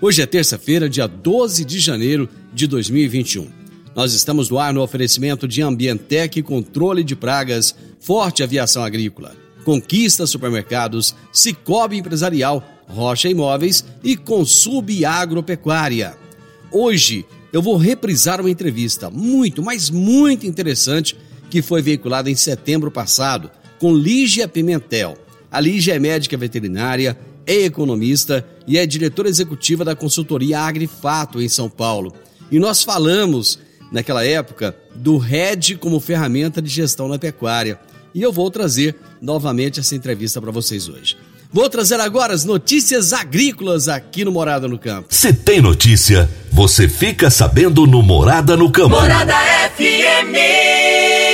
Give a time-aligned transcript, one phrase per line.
[0.00, 3.48] Hoje é terça-feira, dia 12 de janeiro de 2021.
[3.96, 10.24] Nós estamos no ar no oferecimento de Ambientec Controle de Pragas, Forte Aviação Agrícola, Conquista
[10.24, 16.16] Supermercados, Cicobi Empresarial, Rocha Imóveis e Consub Agropecuária.
[16.70, 21.16] Hoje eu vou reprisar uma entrevista muito, mas muito interessante
[21.50, 25.18] que foi veiculada em setembro passado com Lígia Pimentel.
[25.50, 27.18] A Lígia é médica veterinária,
[27.48, 32.12] é economista e é diretora executiva da consultoria Agrifato em São Paulo.
[32.52, 33.58] E nós falamos,
[33.90, 37.80] naquela época, do RED como ferramenta de gestão na pecuária.
[38.14, 41.16] E eu vou trazer novamente essa entrevista para vocês hoje.
[41.50, 45.08] Vou trazer agora as notícias agrícolas aqui no Morada no Campo.
[45.08, 48.90] Se tem notícia, você fica sabendo no Morada no Campo.
[48.90, 49.34] Morada
[49.74, 51.27] FM.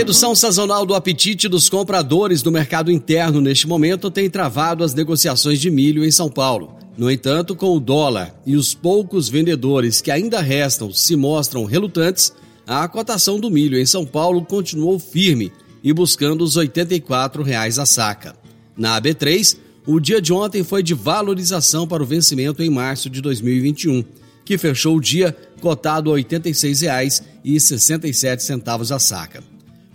[0.00, 5.60] Redução sazonal do apetite dos compradores do mercado interno neste momento tem travado as negociações
[5.60, 6.74] de milho em São Paulo.
[6.96, 12.32] No entanto, com o dólar e os poucos vendedores que ainda restam se mostram relutantes,
[12.66, 15.52] a cotação do milho em São Paulo continuou firme
[15.84, 18.34] e buscando os 84 reais a saca.
[18.74, 23.20] Na AB3, o dia de ontem foi de valorização para o vencimento em março de
[23.20, 24.02] 2021,
[24.46, 29.49] que fechou o dia cotado a R$ 86,67 a saca.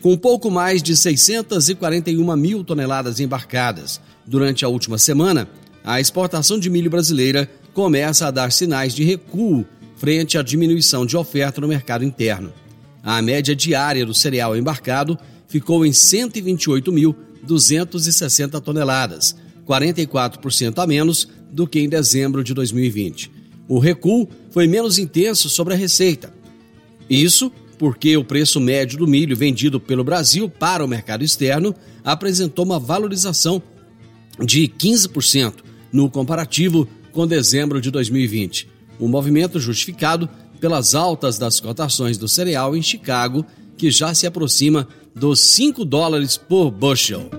[0.06, 5.50] Com pouco mais de 641 mil toneladas embarcadas durante a última semana,
[5.84, 11.18] a exportação de milho brasileira começa a dar sinais de recuo frente à diminuição de
[11.18, 12.54] oferta no mercado interno.
[13.02, 15.18] A média diária do cereal embarcado
[15.48, 19.36] ficou em 128.260 toneladas,
[19.68, 23.32] 44% a menos do que em dezembro de 2020.
[23.68, 26.32] O recuo foi menos intenso sobre a receita.
[27.10, 32.66] Isso porque o preço médio do milho vendido pelo Brasil para o mercado externo apresentou
[32.66, 33.62] uma valorização
[34.44, 35.56] de 15%
[35.92, 38.68] no comparativo com dezembro de 2020.
[39.00, 43.46] O movimento justificado pelas altas das cotações do cereal em Chicago,
[43.78, 47.30] que já se aproxima dos 5 dólares por bushel.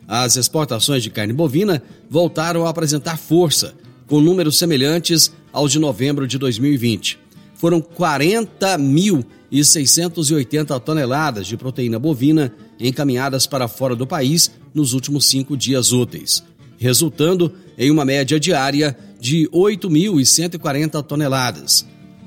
[0.08, 3.74] As exportações de carne bovina voltaram a apresentar força,
[4.08, 7.18] com números semelhantes aos de novembro de 2020.
[7.56, 15.92] Foram 40.680 toneladas de proteína bovina encaminhadas para fora do país nos últimos cinco dias
[15.92, 16.44] úteis,
[16.78, 21.86] resultando em uma média diária de 8.140 toneladas,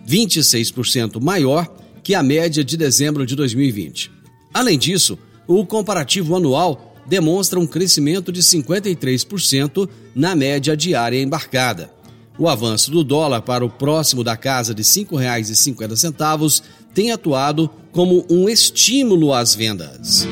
[0.08, 1.68] 26% maior
[2.02, 4.10] que a média de dezembro de 2020.
[4.54, 11.90] Além disso, o comparativo anual demonstra um crescimento de 53% na média diária embarcada.
[12.38, 16.62] O avanço do dólar para o próximo da casa de R$ 5,50
[16.94, 20.26] tem atuado como um estímulo às vendas.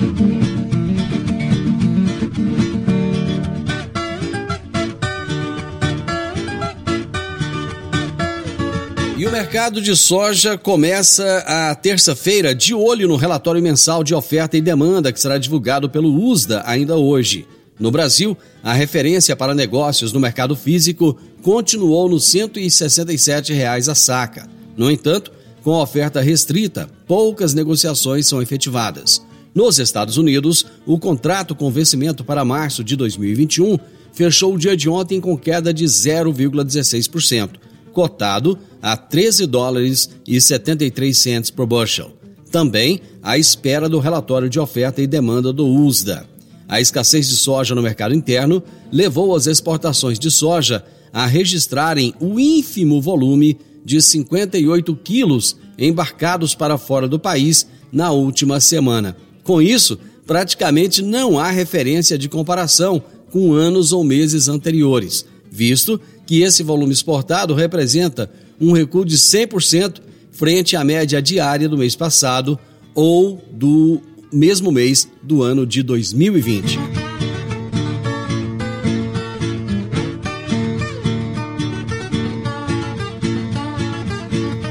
[9.35, 15.13] Mercado de soja começa a terça-feira de olho no relatório mensal de oferta e demanda
[15.13, 17.45] que será divulgado pelo USDA ainda hoje.
[17.77, 24.49] No Brasil, a referência para negócios no mercado físico continuou nos 167 reais a saca.
[24.77, 25.33] No entanto,
[25.65, 29.21] com a oferta restrita, poucas negociações são efetivadas.
[29.53, 33.81] Nos Estados Unidos, o contrato com vencimento para março de 2021
[34.13, 37.51] fechou o dia de ontem com queda de 0,16%,
[37.93, 42.13] cotado a 13 dólares e 73 centes por bushel.
[42.51, 46.29] Também à espera do relatório de oferta e demanda do USDA.
[46.69, 50.85] A escassez de soja no mercado interno levou as exportações de soja
[51.15, 58.61] a registrarem o ínfimo volume de 58 quilos embarcados para fora do país na última
[58.61, 59.17] semana.
[59.43, 66.43] Com isso, praticamente não há referência de comparação com anos ou meses anteriores, visto que
[66.43, 68.31] esse volume exportado representa
[68.61, 72.59] um recuo de 100% frente à média diária do mês passado
[72.95, 74.01] ou do
[74.33, 76.79] mesmo mês do ano de 2020.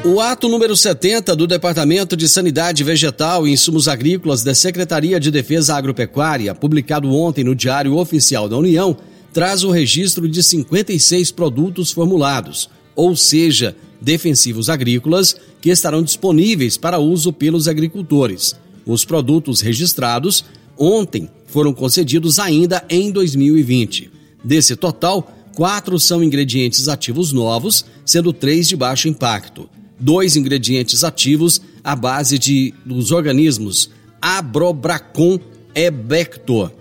[0.06, 5.32] O ato número 70 do Departamento de Sanidade Vegetal e Insumos Agrícolas da Secretaria de
[5.32, 8.96] Defesa Agropecuária, publicado ontem no Diário Oficial da União,
[9.32, 17.00] traz o registro de 56 produtos formulados, ou seja, defensivos agrícolas, que estarão disponíveis para
[17.00, 18.56] uso pelos agricultores.
[18.86, 20.44] Os produtos registrados
[20.78, 24.10] ontem foram concedidos ainda em 2020.
[24.44, 29.70] Desse total, quatro são ingredientes ativos novos, sendo três de baixo impacto
[30.04, 33.90] dois ingredientes ativos à base de dos organismos
[34.22, 35.40] Abrobracon
[35.74, 36.72] ebector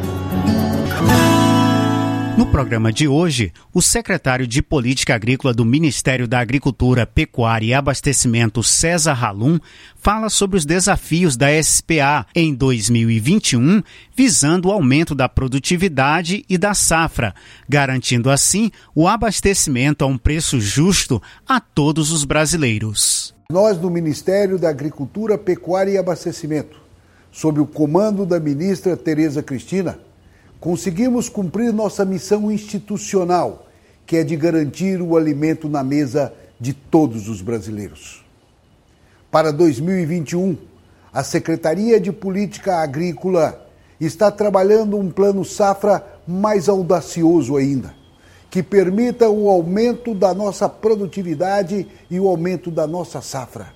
[2.57, 8.63] Programa de hoje, o secretário de Política Agrícola do Ministério da Agricultura, Pecuária e Abastecimento,
[8.63, 9.59] César Halum,
[9.95, 13.83] fala sobre os desafios da SPA em 2021,
[14.17, 17.35] visando o aumento da produtividade e da safra,
[17.69, 23.35] garantindo assim o abastecimento a um preço justo a todos os brasileiros.
[23.53, 26.81] Nós do Ministério da Agricultura, Pecuária e Abastecimento,
[27.31, 30.06] sob o comando da ministra Tereza Cristina,
[30.67, 33.69] conseguimos cumprir nossa missão institucional,
[34.05, 38.25] que é de garantir o alimento na mesa de todos os brasileiros.
[39.31, 40.57] Para 2021,
[41.13, 43.65] a Secretaria de Política Agrícola
[44.01, 47.95] está trabalhando um plano safra mais audacioso ainda,
[48.51, 53.69] que permita o aumento da nossa produtividade e o aumento da nossa safra.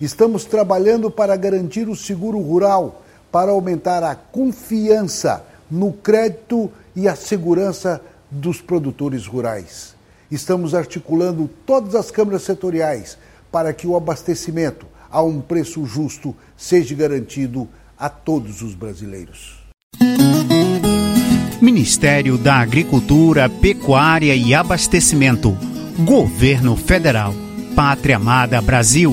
[0.00, 7.14] Estamos trabalhando para garantir o seguro rural, para aumentar a confiança no crédito e a
[7.14, 9.94] segurança dos produtores rurais.
[10.30, 13.16] Estamos articulando todas as câmaras setoriais
[13.50, 19.58] para que o abastecimento a um preço justo seja garantido a todos os brasileiros.
[21.60, 25.56] Ministério da Agricultura, Pecuária e Abastecimento.
[26.04, 27.34] Governo Federal.
[27.74, 29.12] Pátria Amada Brasil.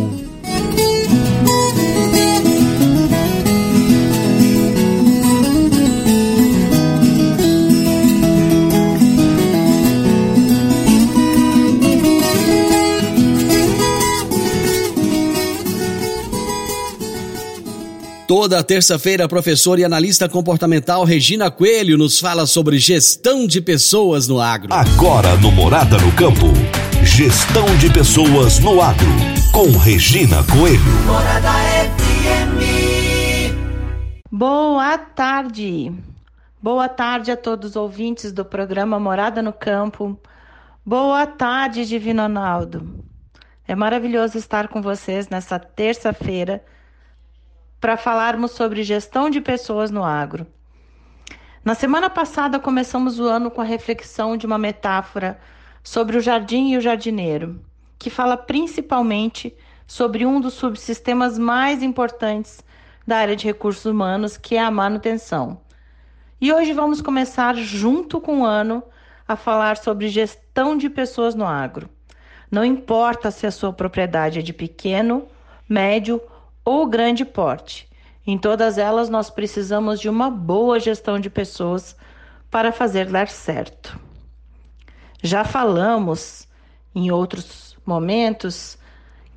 [18.27, 24.27] Toda terça-feira, a professora e analista comportamental Regina Coelho nos fala sobre gestão de pessoas
[24.27, 24.74] no agro.
[24.74, 26.48] Agora no Morada no Campo,
[27.03, 29.05] gestão de pessoas no agro,
[29.53, 30.82] com Regina Coelho.
[31.05, 31.51] Morada
[31.86, 32.65] FM.
[34.32, 35.94] Boa tarde.
[36.60, 40.20] Boa tarde a todos os ouvintes do programa Morada no Campo.
[40.84, 43.05] Boa tarde, Divino Ronaldo.
[43.67, 46.63] É maravilhoso estar com vocês nessa terça-feira
[47.79, 50.48] para falarmos sobre gestão de pessoas no agro.
[51.63, 55.39] Na semana passada, começamos o ano com a reflexão de uma metáfora
[55.84, 57.60] sobre o jardim e o jardineiro,
[57.98, 59.55] que fala principalmente
[59.88, 62.63] sobre um dos subsistemas mais importantes
[63.05, 65.60] da área de recursos humanos, que é a manutenção.
[66.41, 68.84] E hoje vamos começar, junto com o ano,
[69.27, 71.89] a falar sobre gestão de pessoas no agro.
[72.51, 75.27] Não importa se a sua propriedade é de pequeno,
[75.67, 76.22] médio
[76.65, 77.88] ou grande porte.
[78.27, 81.95] Em todas elas, nós precisamos de uma boa gestão de pessoas
[82.50, 84.00] para fazer dar certo.
[85.22, 86.48] Já falamos
[86.93, 88.77] em outros momentos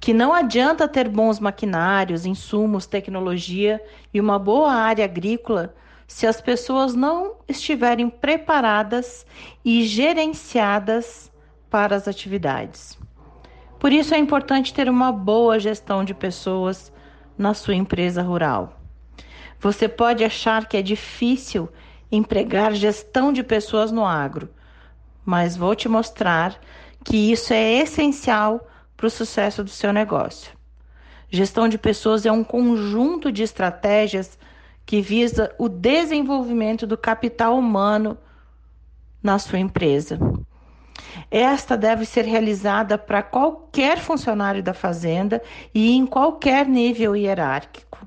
[0.01, 3.83] que não adianta ter bons maquinários, insumos, tecnologia
[4.15, 5.75] e uma boa área agrícola
[6.07, 9.27] se as pessoas não estiverem preparadas
[9.63, 11.31] e gerenciadas
[11.69, 12.99] para as atividades.
[13.79, 16.91] Por isso é importante ter uma boa gestão de pessoas
[17.39, 18.81] na sua empresa rural.
[19.61, 21.69] Você pode achar que é difícil
[22.11, 24.49] empregar gestão de pessoas no agro,
[25.25, 26.59] mas vou te mostrar
[27.05, 28.67] que isso é essencial
[28.97, 30.53] para o sucesso do seu negócio.
[31.31, 34.39] Gestão de pessoas é um conjunto de estratégias
[34.87, 38.17] que visa o desenvolvimento do capital humano
[39.23, 40.19] na sua empresa.
[41.31, 45.43] Esta deve ser realizada para qualquer funcionário da fazenda
[45.75, 48.07] e em qualquer nível hierárquico.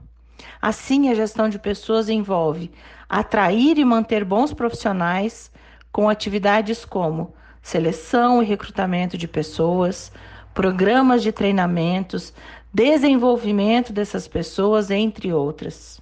[0.61, 2.71] Assim, a gestão de pessoas envolve
[3.09, 5.51] atrair e manter bons profissionais
[5.91, 10.11] com atividades como seleção e recrutamento de pessoas,
[10.53, 12.33] programas de treinamentos,
[12.73, 15.99] desenvolvimento dessas pessoas, entre outras.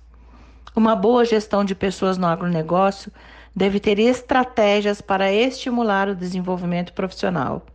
[0.75, 3.12] Uma boa gestão de pessoas no agronegócio
[3.55, 7.65] deve ter estratégias para estimular o desenvolvimento profissional.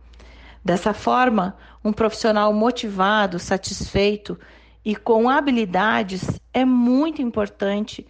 [0.63, 4.39] Dessa forma, um profissional motivado, satisfeito
[4.83, 8.05] e com habilidades é muito importante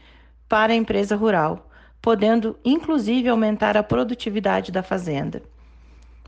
[0.47, 1.69] para a empresa rural,
[2.01, 5.41] podendo inclusive aumentar a produtividade da fazenda.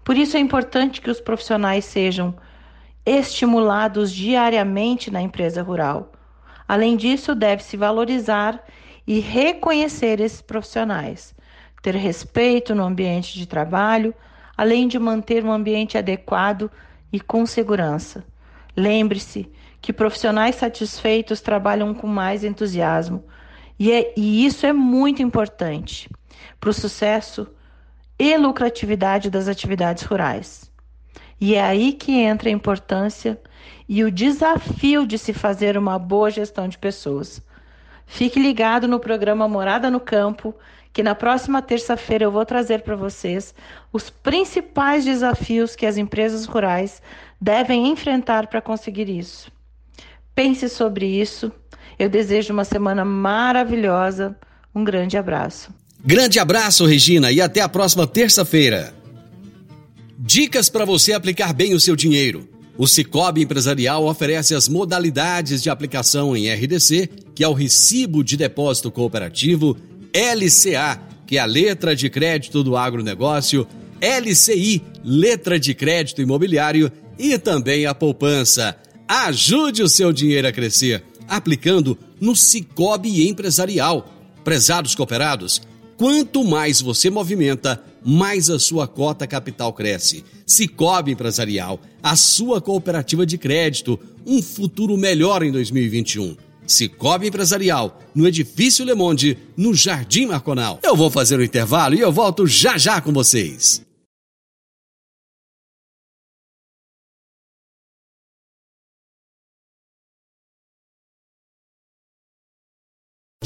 [0.03, 2.35] Por isso é importante que os profissionais sejam
[3.05, 6.11] estimulados diariamente na empresa rural.
[6.67, 8.61] Além disso, deve-se valorizar
[9.07, 11.33] e reconhecer esses profissionais,
[11.81, 14.13] ter respeito no ambiente de trabalho,
[14.57, 16.69] além de manter um ambiente adequado
[17.11, 18.25] e com segurança.
[18.75, 19.49] Lembre-se
[19.81, 23.23] que profissionais satisfeitos trabalham com mais entusiasmo,
[23.79, 26.09] e, é, e isso é muito importante
[26.59, 27.47] para o sucesso
[28.19, 30.71] e lucratividade das atividades rurais.
[31.39, 33.39] E é aí que entra a importância
[33.87, 37.41] e o desafio de se fazer uma boa gestão de pessoas.
[38.07, 40.55] Fique ligado no programa Morada no Campo,
[40.93, 43.53] que na próxima terça-feira eu vou trazer para vocês
[43.93, 47.01] os principais desafios que as empresas rurais
[47.39, 49.51] devem enfrentar para conseguir isso.
[50.33, 51.51] Pense sobre isso.
[51.99, 54.35] Eu desejo uma semana maravilhosa.
[54.73, 55.69] Um grande abraço.
[56.03, 58.95] Grande abraço, Regina, e até a próxima terça-feira.
[60.17, 62.47] Dicas para você aplicar bem o seu dinheiro.
[62.77, 68.37] O Cicobi Empresarial oferece as modalidades de aplicação em RDC, que é o Recibo de
[68.37, 69.75] Depósito Cooperativo,
[70.13, 73.67] LCA, que é a letra de crédito do agronegócio,
[73.99, 78.77] LCI, letra de crédito imobiliário e também a poupança.
[79.07, 84.13] Ajude o seu dinheiro a crescer aplicando no Cicobi Empresarial.
[84.43, 85.61] Prezados cooperados,
[85.97, 90.23] quanto mais você movimenta, mais a sua cota capital cresce.
[90.45, 96.37] Cicobi Empresarial, a sua cooperativa de crédito, um futuro melhor em 2021.
[96.65, 100.79] Cicobi Empresarial, no Edifício Le Monde, no Jardim Marconal.
[100.83, 103.86] Eu vou fazer o um intervalo e eu volto já já com vocês.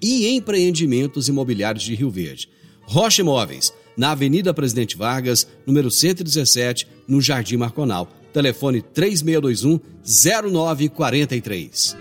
[0.00, 2.48] e empreendimentos imobiliários de Rio Verde.
[2.82, 8.08] Rocha Imóveis, na Avenida Presidente Vargas, número 117, no Jardim Marconal.
[8.32, 11.96] Telefone 3621 0943.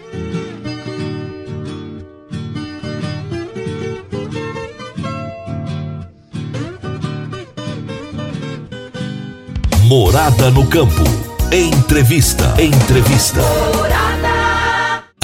[9.88, 11.02] Morada no campo.
[11.50, 12.62] Entrevista.
[12.62, 13.40] Entrevista.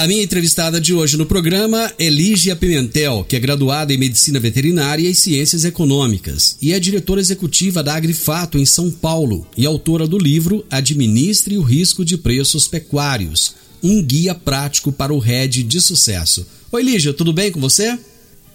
[0.04, 4.38] A minha entrevistada de hoje no programa é Lígia Pimentel, que é graduada em Medicina
[4.38, 10.06] Veterinária e Ciências Econômicas e é diretora executiva da Agrifato em São Paulo e autora
[10.06, 15.80] do livro Administre o Risco de Preços Pecuários, um guia prático para o RED de
[15.80, 16.46] sucesso.
[16.70, 17.98] Oi Lígia, tudo bem com você?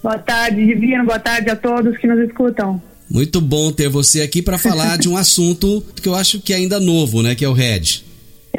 [0.03, 1.03] Boa tarde, Divino.
[1.03, 2.79] Boa tarde a todos que nos escutam.
[3.09, 6.57] Muito bom ter você aqui para falar de um assunto que eu acho que é
[6.57, 7.33] ainda novo, né?
[7.33, 8.07] Que é o RED.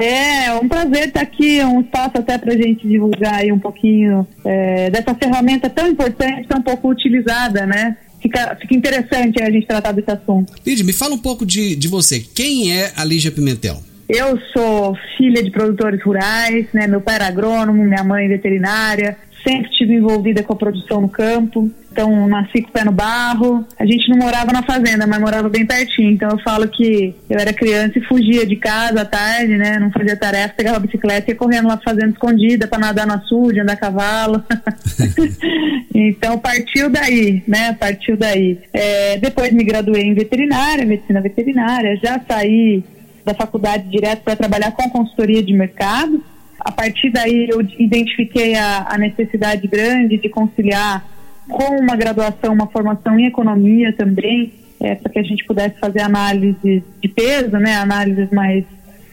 [0.01, 4.27] É, um prazer estar aqui, um espaço até para a gente divulgar aí um pouquinho
[4.45, 7.97] é, dessa ferramenta tão importante, tão pouco utilizada, né?
[8.21, 10.53] Fica, fica interessante a gente tratar desse assunto.
[10.67, 12.21] Lídia, me fala um pouco de, de você.
[12.21, 13.83] Quem é a Lígia Pimentel?
[14.09, 16.87] Eu sou filha de produtores rurais, né?
[16.87, 19.17] Meu pai era agrônomo, minha mãe veterinária
[19.47, 21.71] sempre estive envolvida com a produção no campo.
[21.93, 23.67] Então, nasci com o pé no barro.
[23.79, 26.11] A gente não morava na fazenda, mas morava bem pertinho.
[26.11, 29.79] Então, eu falo que eu era criança e fugia de casa à tarde, né?
[29.79, 33.15] Não fazia tarefa, pegava a bicicleta e ia correndo lá fazenda escondida para nadar no
[33.15, 34.43] açude, andar a cavalo.
[35.95, 37.73] então, partiu daí, né?
[37.73, 38.59] Partiu daí.
[38.73, 41.99] É, depois me graduei em veterinária, medicina veterinária.
[42.03, 42.85] Já saí
[43.25, 46.23] da faculdade direto para trabalhar com consultoria de mercado.
[46.61, 51.05] A partir daí eu identifiquei a, a necessidade grande de conciliar
[51.49, 56.01] com uma graduação, uma formação em economia também, é, para que a gente pudesse fazer
[56.01, 58.65] análise de peso, né, análises mais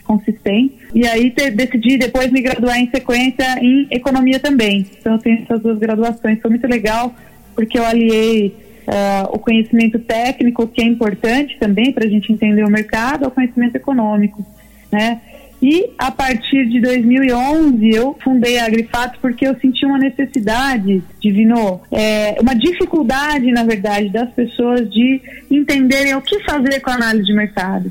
[0.04, 0.78] consistentes.
[0.94, 4.86] E aí te, decidi depois me graduar em sequência em economia também.
[4.98, 6.40] Então eu tenho essas duas graduações.
[6.40, 7.14] Foi muito legal
[7.54, 8.56] porque eu aliei
[8.86, 13.30] uh, o conhecimento técnico, que é importante também para a gente entender o mercado, ao
[13.30, 14.44] conhecimento econômico,
[14.90, 15.20] né?
[15.60, 21.80] E a partir de 2011 eu fundei a Agrifato porque eu senti uma necessidade, Divino,
[21.90, 27.26] é, uma dificuldade, na verdade, das pessoas de entenderem o que fazer com a análise
[27.26, 27.90] de mercado.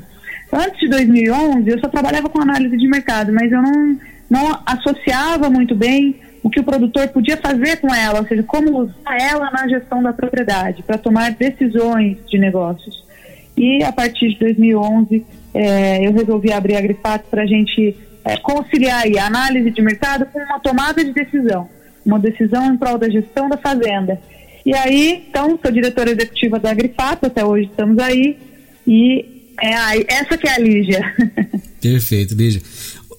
[0.50, 3.98] Antes de 2011 eu só trabalhava com análise de mercado, mas eu não,
[4.30, 8.78] não associava muito bem o que o produtor podia fazer com ela, ou seja, como
[8.78, 13.06] usar ela na gestão da propriedade para tomar decisões de negócios.
[13.54, 15.26] E a partir de 2011
[15.58, 20.24] é, eu resolvi abrir a Grifato para a gente é, conciliar a análise de mercado
[20.26, 21.68] com uma tomada de decisão,
[22.06, 24.20] uma decisão em prol da gestão da fazenda.
[24.64, 28.38] E aí, então, sou diretora executiva da Grifato, até hoje estamos aí,
[28.86, 29.24] e
[29.60, 31.14] é a, essa que é a Lígia.
[31.82, 32.62] Perfeito, Lígia.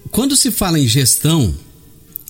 [0.10, 1.54] Quando se fala em gestão,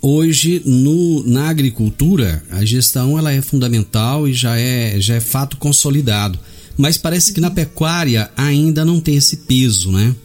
[0.01, 5.55] hoje no, na agricultura, a gestão ela é fundamental e já é, já é fato
[5.57, 6.39] consolidado
[6.79, 10.15] mas parece que na pecuária ainda não tem esse peso, né?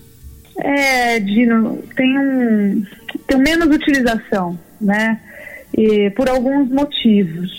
[0.57, 2.87] É, Dino, tem um
[3.27, 5.21] tem menos utilização, né?
[5.77, 7.51] E por alguns motivos.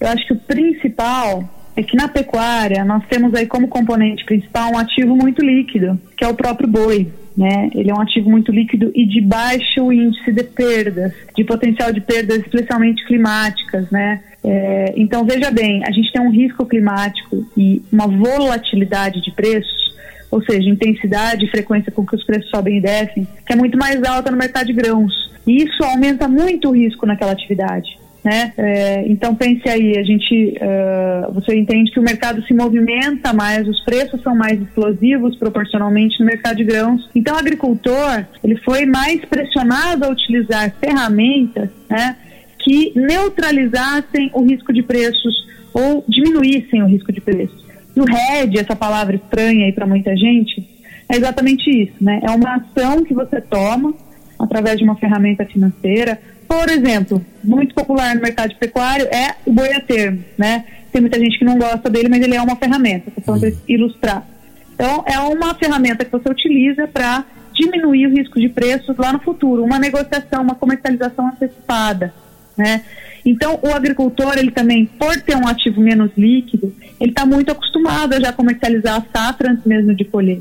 [0.00, 4.72] Eu acho que o principal é que na pecuária nós temos aí como componente principal
[4.72, 7.12] um ativo muito líquido, que é o próprio boi.
[7.36, 7.70] Né?
[7.74, 12.00] Ele é um ativo muito líquido e de baixo índice de perdas, de potencial de
[12.00, 14.20] perdas, especialmente climáticas, né?
[14.42, 19.94] É, então, veja bem, a gente tem um risco climático e uma volatilidade de preços,
[20.30, 23.76] ou seja, intensidade e frequência com que os preços sobem e descem, que é muito
[23.76, 25.30] mais alta no mercado de grãos.
[25.46, 27.98] E isso aumenta muito o risco naquela atividade.
[28.22, 28.52] Né?
[28.58, 33.66] É, então pense aí, a gente, uh, você entende que o mercado se movimenta mais,
[33.66, 37.08] os preços são mais explosivos proporcionalmente no mercado de grãos.
[37.14, 42.16] Então o agricultor ele foi mais pressionado a utilizar ferramentas, né?
[42.62, 45.34] Que neutralizassem o risco de preços
[45.72, 47.64] ou diminuíssem o risco de preços.
[47.94, 50.66] E o RED, essa palavra estranha aí para muita gente,
[51.08, 52.20] é exatamente isso, né?
[52.22, 53.94] É uma ação que você toma
[54.38, 56.20] através de uma ferramenta financeira.
[56.46, 60.64] Por exemplo, muito popular no mercado pecuário é o boi a termo, né?
[60.92, 64.26] Tem muita gente que não gosta dele, mas ele é uma ferramenta, só para ilustrar.
[64.74, 69.20] Então, é uma ferramenta que você utiliza para diminuir o risco de preços lá no
[69.20, 72.12] futuro, uma negociação, uma comercialização antecipada
[72.60, 72.82] né?
[73.24, 78.14] Então, o agricultor, ele também, por ter um ativo menos líquido, ele está muito acostumado
[78.14, 80.40] a já comercializar a safra antes mesmo de colher,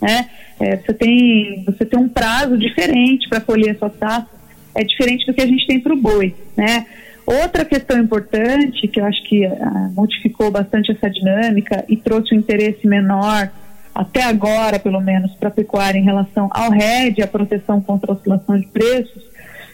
[0.00, 0.28] né?
[0.58, 4.36] É, você, tem, você tem um prazo diferente para colher a sua safra,
[4.74, 6.86] é diferente do que a gente tem para o boi, né?
[7.26, 12.38] Outra questão importante, que eu acho que ah, modificou bastante essa dinâmica e trouxe um
[12.38, 13.50] interesse menor,
[13.92, 18.14] até agora, pelo menos, para a pecuária em relação ao RED, a proteção contra a
[18.14, 19.25] oscilação de preços,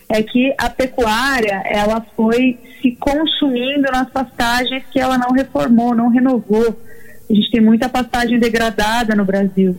[0.09, 6.09] é que a pecuária ela foi se consumindo nas pastagens que ela não reformou, não
[6.09, 6.77] renovou.
[7.31, 9.77] A gente tem muita pastagem degradada no Brasil.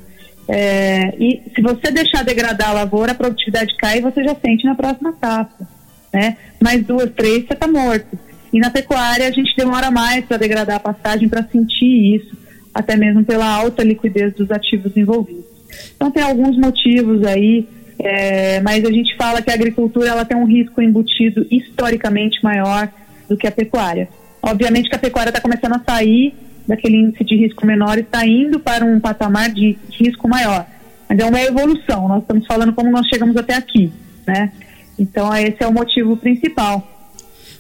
[0.47, 4.65] É, e se você deixar degradar a lavoura, a produtividade cai e você já sente
[4.65, 5.67] na próxima safra.
[6.13, 6.38] Né?
[6.62, 8.17] Mais duas, três, você está morto.
[8.51, 12.38] E na pecuária a gente demora mais para degradar a pastagem para sentir isso,
[12.73, 15.45] até mesmo pela alta liquidez dos ativos envolvidos.
[15.95, 17.67] Então tem alguns motivos aí,
[17.99, 22.89] é, mas a gente fala que a agricultura ela tem um risco embutido historicamente maior
[23.27, 24.10] do que a pecuária.
[24.41, 26.34] Obviamente que a pecuária está começando a sair
[26.67, 30.65] daquele índice de risco menor está indo para um patamar de risco maior.
[31.08, 33.91] Mas é uma evolução, nós estamos falando como nós chegamos até aqui,
[34.25, 34.51] né?
[34.97, 36.89] Então esse é o motivo principal.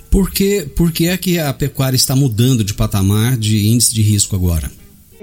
[0.09, 4.01] Por que, por que é que a pecuária está mudando de patamar de índice de
[4.01, 4.69] risco agora?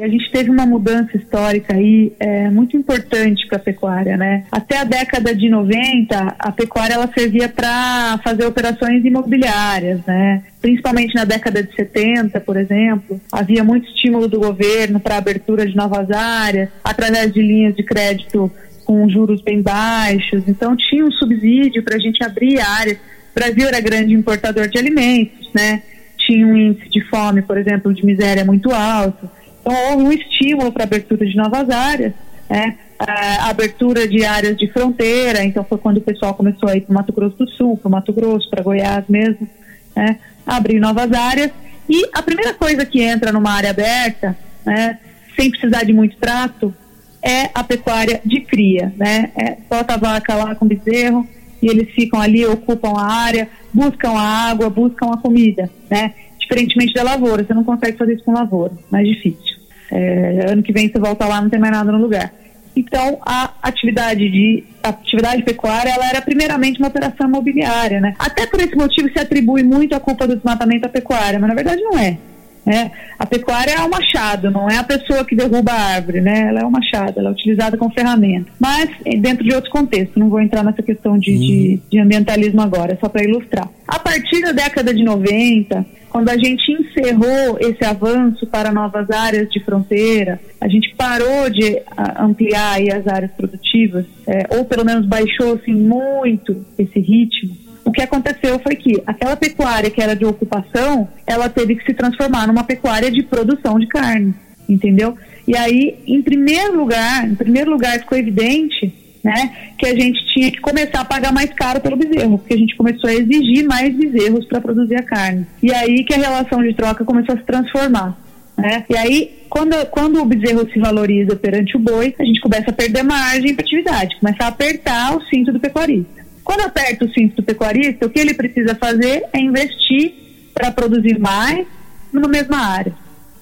[0.02, 4.44] A gente teve uma mudança histórica aí é, muito importante para a pecuária, né?
[4.50, 10.42] Até a década de 90, a pecuária ela servia para fazer operações imobiliárias, né?
[10.60, 15.66] Principalmente na década de 70, por exemplo, havia muito estímulo do governo para a abertura
[15.66, 18.50] de novas áreas, através de linhas de crédito
[18.84, 20.42] com juros bem baixos.
[20.48, 22.96] Então tinha um subsídio para a gente abrir áreas.
[22.96, 25.82] O Brasil era grande importador de alimentos, né?
[26.18, 29.28] Tinha um índice de fome, por exemplo, de miséria muito alto.
[29.70, 32.12] Houve um estímulo para abertura de novas áreas,
[32.48, 32.76] né?
[32.98, 36.90] a abertura de áreas de fronteira, então foi quando o pessoal começou a ir para
[36.90, 39.48] o Mato Grosso do Sul, para o Mato Grosso, para Goiás mesmo,
[39.96, 40.18] né?
[40.46, 41.50] abrir novas áreas.
[41.88, 44.98] E a primeira coisa que entra numa área aberta, né,
[45.34, 46.74] sem precisar de muito trato,
[47.22, 48.92] é a pecuária de cria.
[48.96, 49.30] Né?
[49.36, 51.26] É, bota a vaca lá com bezerro
[51.62, 55.70] e eles ficam ali, ocupam a área, buscam a água, buscam a comida.
[55.90, 56.14] Né?
[56.38, 59.59] Diferentemente da lavoura, você não consegue fazer isso com lavoura, mais difícil.
[59.90, 62.32] É, ano que vem você volta lá, não tem mais nada no lugar.
[62.74, 68.14] Então, a atividade de a atividade pecuária, ela era primeiramente uma operação imobiliária, né?
[68.18, 71.54] Até por esse motivo se atribui muito a culpa do desmatamento à pecuária, mas na
[71.54, 72.16] verdade não é.
[72.64, 72.90] Né?
[73.18, 76.48] A pecuária é o machado, não é a pessoa que derruba a árvore, né?
[76.48, 78.50] Ela é o machado, ela é utilizada como ferramenta.
[78.58, 81.38] Mas eh, dentro de outro contexto, não vou entrar nessa questão de, uhum.
[81.38, 83.68] de, de ambientalismo agora, é só para ilustrar.
[83.88, 89.48] A partir da década de 90, quando a gente encerrou esse avanço para novas áreas
[89.48, 91.80] de fronteira, a gente parou de
[92.18, 97.56] ampliar as áreas produtivas, é, ou pelo menos baixou assim, muito esse ritmo.
[97.84, 101.94] O que aconteceu foi que aquela pecuária que era de ocupação, ela teve que se
[101.94, 104.34] transformar numa pecuária de produção de carne,
[104.68, 105.16] entendeu?
[105.46, 110.50] E aí, em primeiro lugar, em primeiro lugar ficou evidente né, que a gente tinha
[110.50, 113.94] que começar a pagar mais caro pelo bezerro, porque a gente começou a exigir mais
[113.94, 115.46] bezerros para produzir a carne.
[115.62, 118.18] E aí que a relação de troca começou a se transformar.
[118.56, 118.84] Né?
[118.90, 122.74] E aí, quando, quando o bezerro se valoriza perante o boi, a gente começa a
[122.74, 126.26] perder margem para atividade, começa a apertar o cinto do pecuarista.
[126.44, 130.14] Quando aperta o cinto do pecuarista, o que ele precisa fazer é investir
[130.52, 131.66] para produzir mais
[132.12, 132.92] na mesma área.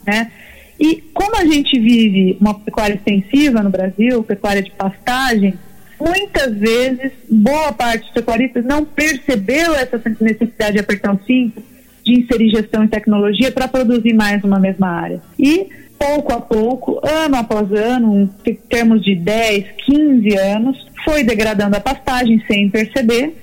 [0.07, 0.31] Né?
[0.79, 5.55] E como a gente vive uma pecuária extensiva no Brasil, pecuária de pastagem,
[6.01, 11.63] muitas vezes, boa parte dos pecuaristas não percebeu essa necessidade de apertar o cinto,
[12.05, 15.21] de inserir gestão e tecnologia para produzir mais numa mesma área.
[15.39, 21.77] E, pouco a pouco, ano após ano, em termos de 10, 15 anos, foi degradando
[21.77, 23.37] a pastagem sem perceber,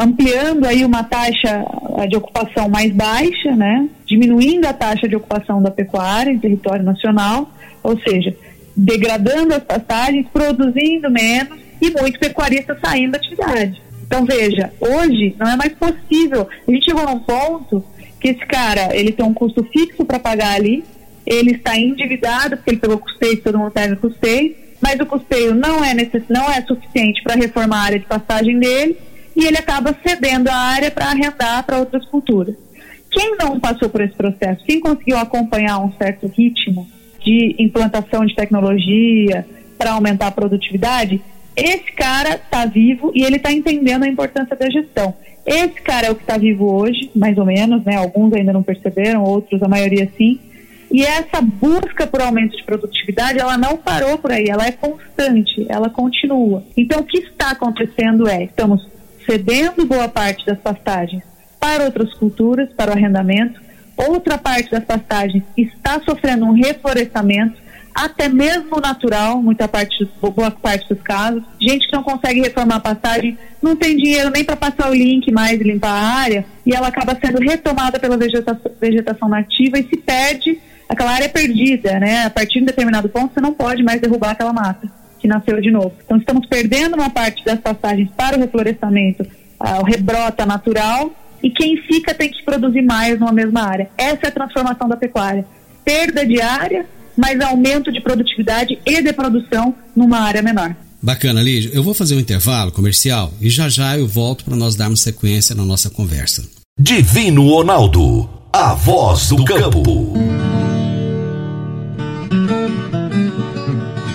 [0.00, 1.64] ampliando aí uma taxa
[2.08, 3.88] de ocupação mais baixa, né?
[4.08, 7.50] diminuindo a taxa de ocupação da pecuária em território nacional,
[7.82, 8.34] ou seja,
[8.78, 13.82] degradando as pastagens, produzindo menos e muitos pecuaristas saindo da atividade.
[14.06, 16.48] Então veja, hoje não é mais possível.
[16.66, 17.84] A gente chegou num ponto
[18.20, 20.84] que esse cara ele tem um custo fixo para pagar ali,
[21.26, 25.84] ele está endividado porque ele pegou custeio, todo mundo pega custeio, mas o custeio não
[25.84, 26.22] é necess...
[26.28, 28.96] não é suficiente para reformar a área de pastagem dele
[29.36, 32.54] e ele acaba cedendo a área para arrendar para outras culturas.
[33.10, 36.88] Quem não passou por esse processo, quem conseguiu acompanhar um certo ritmo
[37.20, 41.20] de implantação de tecnologia para aumentar a produtividade,
[41.56, 45.14] esse cara está vivo e ele está entendendo a importância da gestão.
[45.44, 47.96] Esse cara é o que está vivo hoje, mais ou menos, né?
[47.96, 50.38] Alguns ainda não perceberam, outros, a maioria sim.
[50.90, 55.66] E essa busca por aumento de produtividade, ela não parou por aí, ela é constante,
[55.68, 56.62] ela continua.
[56.76, 58.86] Então, o que está acontecendo é, estamos
[59.26, 61.22] cedendo boa parte das pastagens
[61.60, 63.60] para outras culturas, para o arrendamento,
[63.98, 67.56] outra parte das pastagens está sofrendo um reflorestamento,
[67.94, 71.42] até mesmo natural, muita parte, boa parte dos casos.
[71.60, 75.32] Gente que não consegue reformar a pastagem, não tem dinheiro nem para passar o link
[75.32, 79.88] mais e limpar a área, e ela acaba sendo retomada pela vegetação, vegetação nativa e
[79.88, 82.24] se perde, aquela área é perdida, né?
[82.24, 85.60] A partir de um determinado ponto, você não pode mais derrubar aquela mata que nasceu
[85.60, 85.92] de novo.
[86.04, 89.26] Então, estamos perdendo uma parte das pastagens para o reflorestamento
[89.80, 91.10] o rebrota natural
[91.42, 93.90] e quem fica tem que produzir mais numa mesma área.
[93.96, 95.46] Essa é a transformação da pecuária.
[95.84, 100.74] Perda de área, mas aumento de produtividade e de produção numa área menor.
[101.00, 101.70] Bacana, Lígia.
[101.72, 105.54] Eu vou fazer um intervalo comercial e já já eu volto para nós darmos sequência
[105.54, 106.48] na nossa conversa.
[106.78, 110.14] Divino Ronaldo, a voz do campo.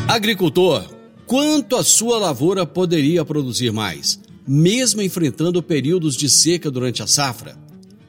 [0.08, 0.86] Agricultor,
[1.26, 7.58] quanto a sua lavoura poderia produzir mais, mesmo enfrentando períodos de seca durante a safra?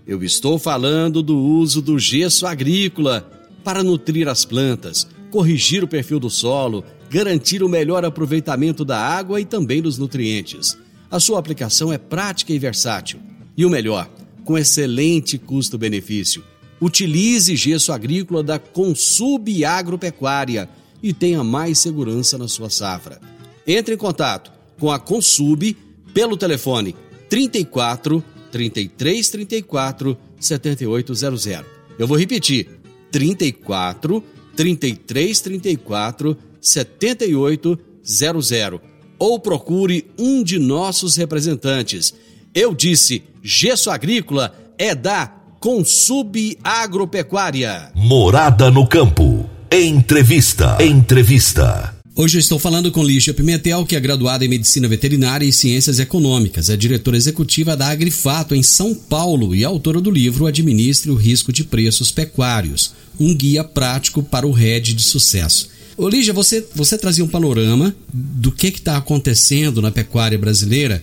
[0.07, 3.31] Eu estou falando do uso do gesso agrícola
[3.63, 9.41] para nutrir as plantas, corrigir o perfil do solo, garantir o melhor aproveitamento da água
[9.41, 10.77] e também dos nutrientes.
[11.11, 13.21] A sua aplicação é prática e versátil.
[13.57, 14.11] E o melhor,
[14.45, 16.43] com excelente custo-benefício.
[16.81, 20.69] Utilize gesso agrícola da Consub Agropecuária
[21.03, 23.21] e tenha mais segurança na sua safra.
[23.67, 25.77] Entre em contato com a Consub
[26.15, 26.95] pelo telefone
[27.29, 31.67] 34 33 34 7800.
[31.99, 32.69] Eu vou repetir:
[33.11, 34.23] 34
[34.57, 38.81] 33 34 7800
[39.19, 42.15] ou procure um de nossos representantes.
[42.55, 45.27] Eu disse: gesso agrícola é da
[45.59, 47.91] Consub Agropecuária.
[47.95, 49.49] Morada no campo.
[49.71, 50.77] Entrevista.
[50.81, 51.94] Entrevista.
[52.17, 55.99] Hoje eu estou falando com Lígia Pimentel, que é graduada em Medicina Veterinária e Ciências
[55.99, 61.17] Econômicas, é diretora executiva da Agrifato em São Paulo e autora do livro Administre o
[61.17, 65.69] Risco de Preços Pecuários, um guia prático para o RED de sucesso.
[65.97, 71.03] Ô Lígia, você, você trazia um panorama do que está acontecendo na pecuária brasileira.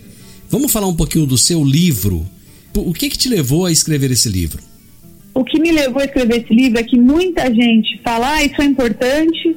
[0.50, 2.26] Vamos falar um pouquinho do seu livro.
[2.74, 4.63] O que, que te levou a escrever esse livro?
[5.34, 8.62] o que me levou a escrever esse livro é que muita gente fala, ah, isso
[8.62, 9.56] é importante,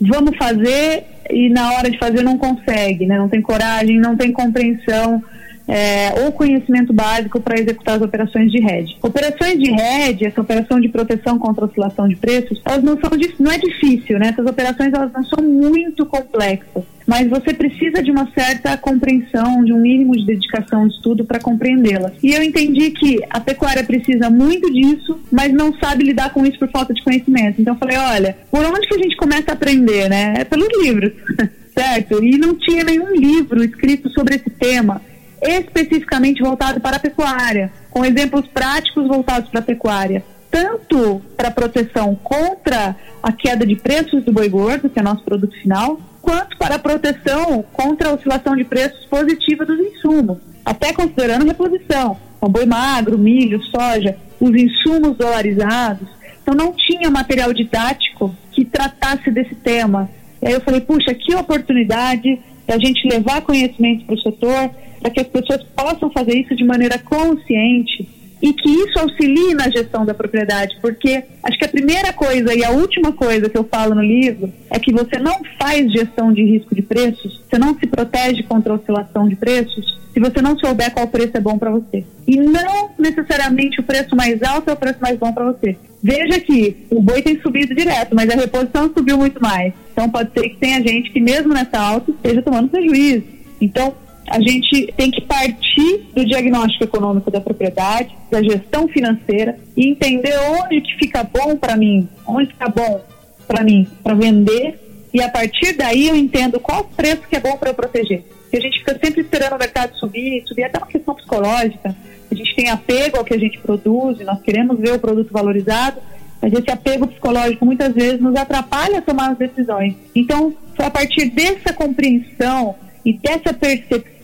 [0.00, 3.18] vamos fazer, e na hora de fazer não consegue, né?
[3.18, 5.22] não tem coragem, não tem compreensão
[5.68, 8.96] é, ou conhecimento básico para executar as operações de RED.
[9.02, 13.50] Operações de RED, essa operação de proteção contra oscilação de preços, elas não são não
[13.50, 14.28] é difícil, né?
[14.28, 19.72] Essas operações elas não são muito complexas mas você precisa de uma certa compreensão, de
[19.72, 22.12] um mínimo de dedicação de estudo para compreendê-las.
[22.22, 26.58] E eu entendi que a pecuária precisa muito disso, mas não sabe lidar com isso
[26.58, 27.60] por falta de conhecimento.
[27.60, 30.34] Então eu falei, olha, por onde que a gente começa a aprender, né?
[30.38, 31.12] É pelos livros,
[31.78, 32.22] certo?
[32.24, 35.00] E não tinha nenhum livro escrito sobre esse tema
[35.42, 40.24] especificamente voltado para a pecuária, com exemplos práticos voltados para a pecuária
[40.56, 45.54] tanto para proteção contra a queda de preços do boi gordo, que é nosso produto
[45.60, 51.44] final, quanto para a proteção contra a oscilação de preços positiva dos insumos, até considerando
[51.44, 56.08] reposição, o boi magro, milho, soja, os insumos dolarizados.
[56.42, 60.08] Então não tinha material didático que tratasse desse tema.
[60.40, 64.70] E aí eu falei, puxa, que oportunidade da gente levar conhecimento para o setor,
[65.00, 68.08] para que as pessoas possam fazer isso de maneira consciente,
[68.42, 72.62] e que isso auxilie na gestão da propriedade, porque acho que a primeira coisa e
[72.64, 76.42] a última coisa que eu falo no livro é que você não faz gestão de
[76.44, 80.58] risco de preços, você não se protege contra a oscilação de preços se você não
[80.58, 82.02] souber qual preço é bom para você.
[82.26, 85.76] E não necessariamente o preço mais alto é o preço mais bom para você.
[86.02, 89.74] Veja que o boi tem subido direto, mas a reposição subiu muito mais.
[89.92, 93.24] Então pode ser que tenha gente que mesmo nessa alta esteja tomando prejuízo.
[93.60, 93.94] Então,
[94.26, 100.34] a gente tem que partir do diagnóstico econômico da propriedade, da gestão financeira e entender
[100.62, 103.00] onde que fica bom para mim, onde fica bom
[103.46, 104.80] para mim para vender
[105.14, 108.24] e a partir daí eu entendo qual preço que é bom para eu proteger.
[108.52, 111.94] A gente fica sempre esperando o mercado subir, subir até uma questão psicológica.
[112.30, 116.00] A gente tem apego ao que a gente produz, nós queremos ver o produto valorizado,
[116.40, 119.94] mas esse apego psicológico muitas vezes nos atrapalha a tomar as decisões.
[120.14, 124.15] Então, foi a partir dessa compreensão e dessa percepção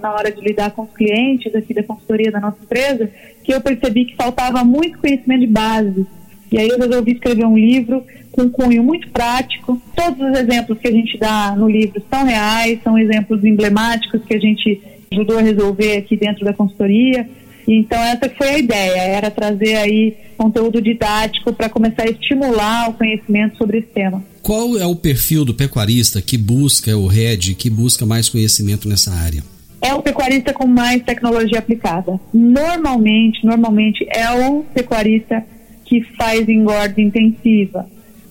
[0.00, 3.10] na hora de lidar com os clientes aqui da consultoria da nossa empresa,
[3.42, 6.06] que eu percebi que faltava muito conhecimento de base.
[6.50, 9.80] E aí eu resolvi escrever um livro com cunho muito prático.
[9.94, 14.36] Todos os exemplos que a gente dá no livro são reais, são exemplos emblemáticos que
[14.36, 17.28] a gente ajudou a resolver aqui dentro da consultoria.
[17.66, 22.94] Então essa foi a ideia, era trazer aí conteúdo didático para começar a estimular o
[22.94, 24.22] conhecimento sobre esse tema.
[24.46, 29.10] Qual é o perfil do pecuarista que busca o RED, que busca mais conhecimento nessa
[29.10, 29.42] área?
[29.82, 32.20] É o pecuarista com mais tecnologia aplicada.
[32.32, 35.44] Normalmente, normalmente é o pecuarista
[35.84, 37.90] que faz engorda intensiva,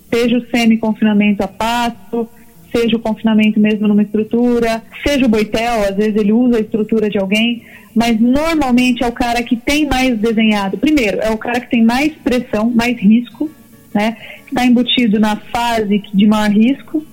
[0.09, 2.29] seja o semi-confinamento a pasto,
[2.71, 7.09] seja o confinamento mesmo numa estrutura, seja o boitel, às vezes ele usa a estrutura
[7.09, 7.61] de alguém,
[7.93, 10.77] mas normalmente é o cara que tem mais desenhado.
[10.77, 13.51] Primeiro, é o cara que tem mais pressão, mais risco,
[13.93, 14.15] né?
[14.55, 17.05] Está embutido na fase de maior risco.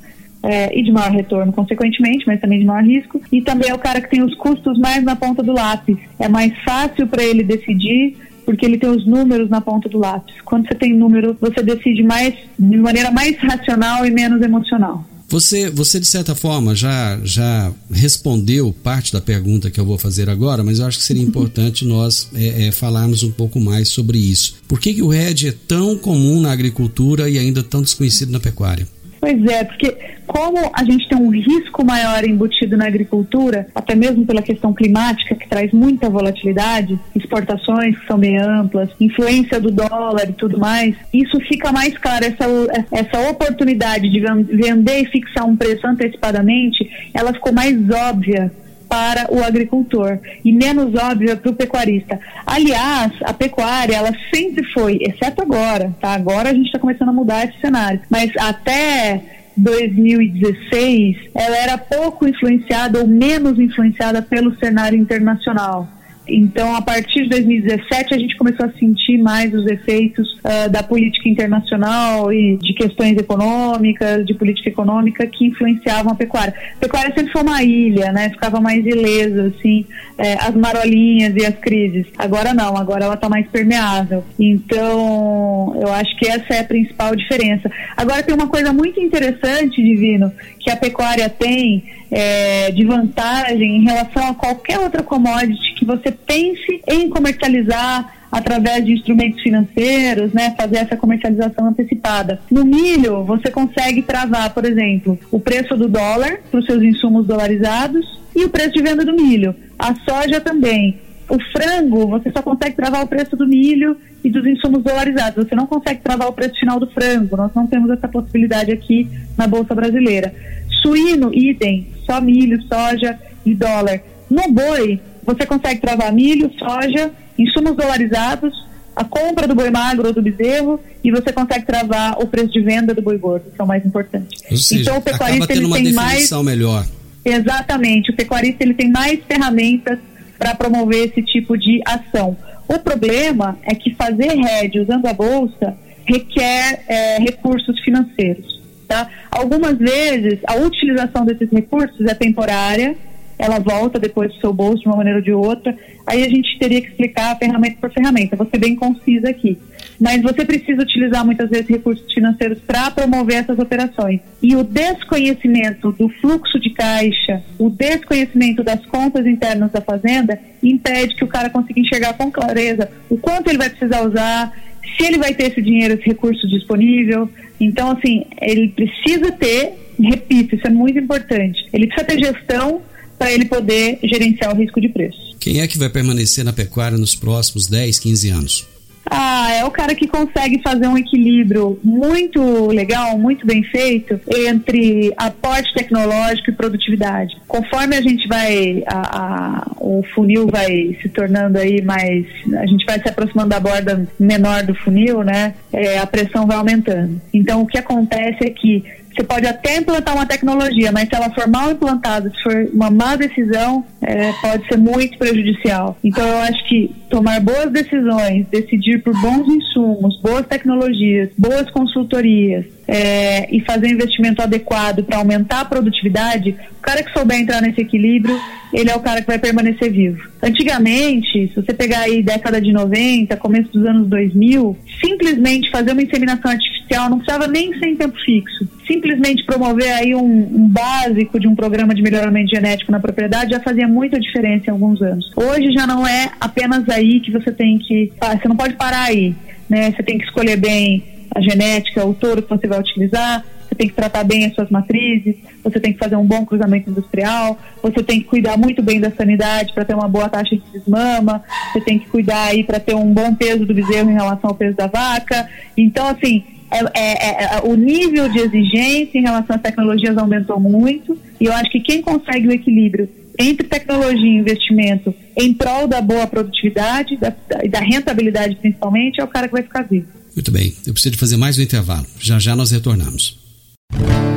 [0.45, 3.21] é, e de maior retorno, consequentemente, mas também de maior risco.
[3.31, 5.97] E também é o cara que tem os custos mais na ponta do lápis.
[6.19, 10.35] É mais fácil para ele decidir porque ele tem os números na ponta do lápis.
[10.45, 15.05] Quando você tem número, você decide mais de maneira mais racional e menos emocional.
[15.33, 20.29] Você, você de certa forma já, já respondeu parte da pergunta que eu vou fazer
[20.29, 24.19] agora, mas eu acho que seria importante nós é, é, falarmos um pouco mais sobre
[24.19, 24.57] isso.
[24.69, 28.39] Por que, que o RED é tão comum na agricultura e ainda tão desconhecido na
[28.39, 28.87] pecuária?
[29.23, 34.27] Pois é, porque como a gente tem um risco maior embutido na agricultura, até mesmo
[34.27, 40.29] pela questão climática, que traz muita volatilidade, exportações que são bem amplas, influência do dólar
[40.29, 42.25] e tudo mais, isso fica mais claro.
[42.25, 42.45] Essa,
[42.91, 48.51] essa oportunidade de vender e fixar um preço antecipadamente, ela ficou mais óbvia
[48.93, 52.21] para o agricultor e menos óbvia para o pecuarista.
[52.45, 56.13] Aliás, a pecuária ela sempre foi, exceto agora, tá?
[56.13, 59.23] Agora a gente está começando a mudar esse cenário, mas até
[59.57, 65.89] 2016 ela era pouco influenciada ou menos influenciada pelo cenário internacional.
[66.27, 70.83] Então, a partir de 2017, a gente começou a sentir mais os efeitos uh, da
[70.83, 76.55] política internacional e de questões econômicas, de política econômica que influenciavam a pecuária.
[76.77, 78.31] A pecuária sempre foi uma ilha, né?
[78.31, 79.85] Ficava mais ilesa, assim,
[80.17, 82.07] é, as marolinhas e as crises.
[82.17, 84.25] Agora não, agora ela está mais permeável.
[84.39, 87.71] Então, eu acho que essa é a principal diferença.
[87.97, 91.83] Agora, tem uma coisa muito interessante, Divino, que a pecuária tem
[92.13, 98.85] é, de vantagem em relação a qualquer outra commodity que você pense em comercializar através
[98.85, 102.41] de instrumentos financeiros, né, fazer essa comercialização antecipada.
[102.51, 107.27] No milho, você consegue travar, por exemplo, o preço do dólar para os seus insumos
[107.27, 109.55] dolarizados e o preço de venda do milho.
[109.79, 110.99] A soja também.
[111.29, 115.47] O frango, você só consegue travar o preço do milho e dos insumos dolarizados.
[115.47, 117.37] Você não consegue travar o preço final do frango.
[117.37, 120.35] Nós não temos essa possibilidade aqui na Bolsa Brasileira.
[120.83, 124.01] Suíno, idem, só milho, soja e dólar.
[124.29, 128.53] No boi, você consegue travar milho, soja, insumos dolarizados,
[128.95, 132.61] a compra do boi magro ou do bezerro e você consegue travar o preço de
[132.61, 134.39] venda do boi gordo, que é o mais importante.
[134.57, 136.87] Seja, então o pecuarista ele tem mais melhor.
[137.25, 139.99] Exatamente, o pecuarista ele tem mais ferramentas
[140.39, 142.37] para promover esse tipo de ação.
[142.69, 148.62] O problema é que fazer RED usando a bolsa requer é, recursos financeiros.
[148.93, 149.09] Tá?
[149.31, 152.95] Algumas vezes a utilização desses recursos é temporária,
[153.39, 155.75] ela volta depois do seu bolso de uma maneira ou de outra.
[156.07, 158.37] Aí a gente teria que explicar ferramenta por ferramenta.
[158.37, 159.59] Vou ser bem concisa aqui.
[159.99, 164.21] Mas você precisa utilizar muitas vezes recursos financeiros para promover essas operações.
[164.43, 171.15] E o desconhecimento do fluxo de caixa, o desconhecimento das contas internas da fazenda, impede
[171.15, 174.53] que o cara consiga enxergar com clareza o quanto ele vai precisar usar,
[174.97, 177.29] se ele vai ter esse dinheiro, esse recurso disponível.
[177.61, 182.83] Então, assim, ele precisa ter, repito, isso é muito importante, ele precisa ter gestão
[183.19, 185.37] para ele poder gerenciar o risco de preço.
[185.39, 188.72] Quem é que vai permanecer na pecuária nos próximos 10, 15 anos?
[189.11, 195.13] Ah, é o cara que consegue fazer um equilíbrio muito legal, muito bem feito entre
[195.17, 197.37] aporte tecnológico e produtividade.
[197.49, 202.85] Conforme a gente vai, a, a, o funil vai se tornando aí mais, a gente
[202.85, 205.55] vai se aproximando da borda menor do funil, né?
[205.73, 207.21] É, a pressão vai aumentando.
[207.33, 208.85] Então, o que acontece é que
[209.15, 212.91] você pode até implantar uma tecnologia, mas se ela for mal implantada, se for uma
[212.91, 215.97] má decisão, é, pode ser muito prejudicial.
[216.03, 222.65] Então eu acho que tomar boas decisões, decidir por bons insumos, boas tecnologias, boas consultorias,
[222.89, 227.81] é, e fazer investimento adequado para aumentar a produtividade, o cara que souber entrar nesse
[227.81, 228.39] equilíbrio,
[228.73, 230.21] ele é o cara que vai permanecer vivo.
[230.43, 236.03] Antigamente, se você pegar aí década de 90, começo dos anos 2000, simplesmente fazer uma
[236.03, 236.72] inseminação artificial
[237.09, 238.69] não precisava nem ser em tempo fixo.
[238.87, 243.61] Simplesmente promover aí um, um básico de um programa de melhoramento genético na propriedade já
[243.61, 245.31] fazia muita diferença em alguns anos.
[245.37, 248.13] Hoje já não é apenas aí que você tem que.
[248.21, 249.35] Ah, você não pode parar aí.
[249.69, 249.91] Né?
[249.91, 251.03] Você tem que escolher bem
[251.35, 254.69] a genética, o touro que você vai utilizar, você tem que tratar bem as suas
[254.69, 259.01] matrizes, você tem que fazer um bom cruzamento industrial, você tem que cuidar muito bem
[259.01, 262.79] da sanidade para ter uma boa taxa de desmama, você tem que cuidar aí para
[262.79, 265.49] ter um bom peso do bezerro em relação ao peso da vaca.
[265.77, 271.19] Então, assim, é, é, é, o nível de exigência em relação às tecnologias aumentou muito
[271.41, 273.09] e eu acho que quem consegue o equilíbrio
[273.39, 277.35] entre tecnologia e investimento em prol da boa produtividade e da,
[277.71, 280.07] da rentabilidade principalmente é o cara que vai ficar vivo.
[280.35, 282.07] Muito bem, eu preciso de fazer mais um intervalo.
[282.19, 283.39] Já já nós retornamos.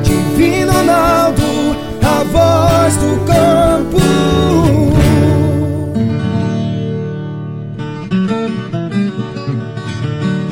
[0.02, 1.42] Divino Ronaldo,
[2.02, 4.35] a voz do campo.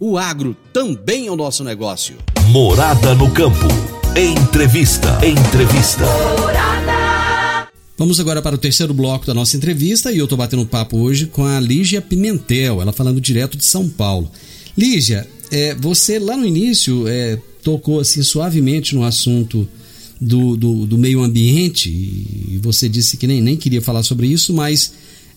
[0.00, 2.16] O agro também é o nosso negócio.
[2.48, 3.66] Morada no campo.
[4.16, 5.20] Entrevista.
[5.24, 6.04] Entrevista.
[7.96, 11.26] Vamos agora para o terceiro bloco da nossa entrevista e eu estou batendo papo hoje
[11.26, 14.28] com a Lígia Pimentel, ela falando direto de São Paulo.
[14.76, 19.68] Lígia, é, você lá no início é, tocou assim suavemente no assunto
[20.20, 24.52] do, do, do, meio ambiente e você disse que nem, nem queria falar sobre isso,
[24.52, 24.92] mas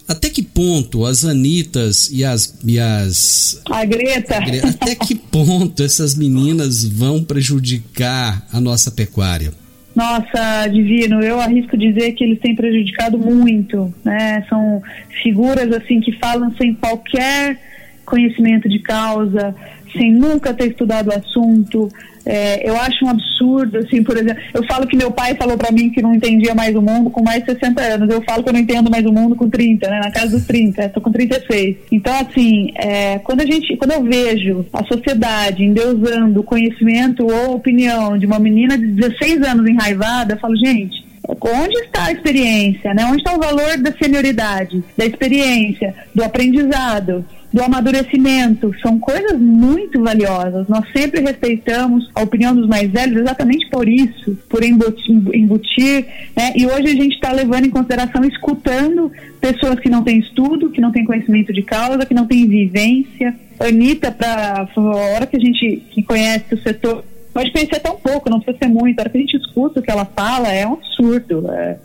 [0.08, 2.58] até que ponto as Anitas e as.
[2.66, 4.38] E as a Greta.
[4.68, 9.52] Até que ponto essas meninas vão prejudicar a nossa pecuária?
[9.96, 14.46] Nossa, Divino, eu arrisco dizer que eles têm prejudicado muito, né?
[14.48, 14.82] São
[15.24, 17.60] figuras assim que falam sem qualquer
[18.06, 19.56] conhecimento de causa,
[19.92, 21.90] sem nunca ter estudado o assunto,
[22.28, 25.72] é, eu acho um absurdo, assim, por exemplo, eu falo que meu pai falou para
[25.72, 28.50] mim que não entendia mais o mundo com mais de 60 anos, eu falo que
[28.50, 31.10] eu não entendo mais o mundo com 30, né, na casa dos 30, estou com
[31.10, 31.78] 36.
[31.90, 37.56] Então, assim, é, quando a gente, quando eu vejo a sociedade endeusando o conhecimento ou
[37.56, 42.94] opinião de uma menina de 16 anos enraivada, eu falo, gente, onde está a experiência,
[42.94, 43.06] né?
[43.06, 47.26] Onde está o valor da senioridade, da experiência, do aprendizado?
[47.52, 48.74] Do amadurecimento.
[48.82, 50.68] São coisas muito valiosas.
[50.68, 56.06] Nós sempre respeitamos a opinião dos mais velhos exatamente por isso, por embutir.
[56.36, 56.54] né?
[56.56, 60.82] E hoje a gente está levando em consideração, escutando pessoas que não têm estudo, que
[60.82, 63.36] não têm conhecimento de causa, que não têm vivência.
[63.60, 64.82] Anitta, para a
[65.16, 68.72] hora que a gente que conhece o setor, pode conhecer tão pouco, não precisa ser
[68.72, 69.00] muito.
[69.00, 71.50] A hora que a gente escuta o que ela fala, é um absurdo.
[71.52, 71.78] É,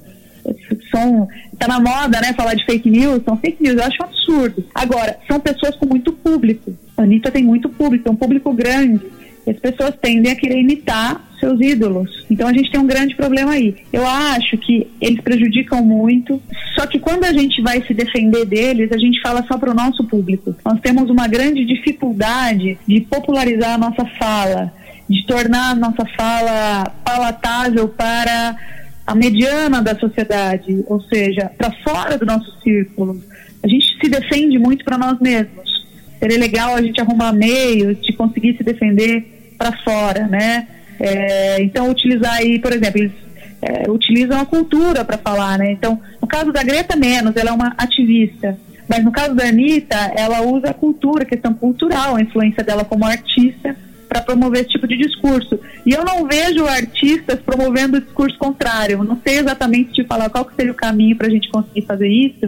[0.91, 1.29] são
[1.63, 4.65] tá na moda, né, falar de fake news, são fake news, eu acho um absurdo.
[4.75, 6.75] Agora, são pessoas com muito público.
[6.97, 9.01] A Anitta tem muito público, é um público grande.
[9.47, 12.25] As pessoas tendem a querer imitar seus ídolos.
[12.31, 13.77] Então a gente tem um grande problema aí.
[13.93, 16.41] Eu acho que eles prejudicam muito,
[16.77, 19.75] só que quando a gente vai se defender deles, a gente fala só para o
[19.75, 20.55] nosso público.
[20.65, 24.73] Nós temos uma grande dificuldade de popularizar a nossa fala,
[25.09, 28.57] de tornar a nossa fala palatável para
[29.07, 33.21] a mediana da sociedade, ou seja, para fora do nosso círculo.
[33.63, 35.87] A gente se defende muito para nós mesmos.
[36.19, 40.69] Seria legal a gente arrumar meios de conseguir se defender para fora, né?
[41.01, 43.13] É, então, utilizar aí, por exemplo, eles
[43.61, 45.73] é, utilizam a cultura para falar, né?
[45.73, 48.57] Então, no caso da Greta, menos, ela é uma ativista.
[48.89, 52.85] Mas no caso da Anitta, ela usa a cultura, a questão cultural, a influência dela
[52.85, 53.77] como artista
[54.13, 55.59] para promover esse tipo de discurso.
[55.87, 59.03] E eu não vejo artistas promovendo o discurso contrário.
[59.03, 62.09] Não sei exatamente te falar qual que seria o caminho para a gente conseguir fazer
[62.09, 62.47] isso,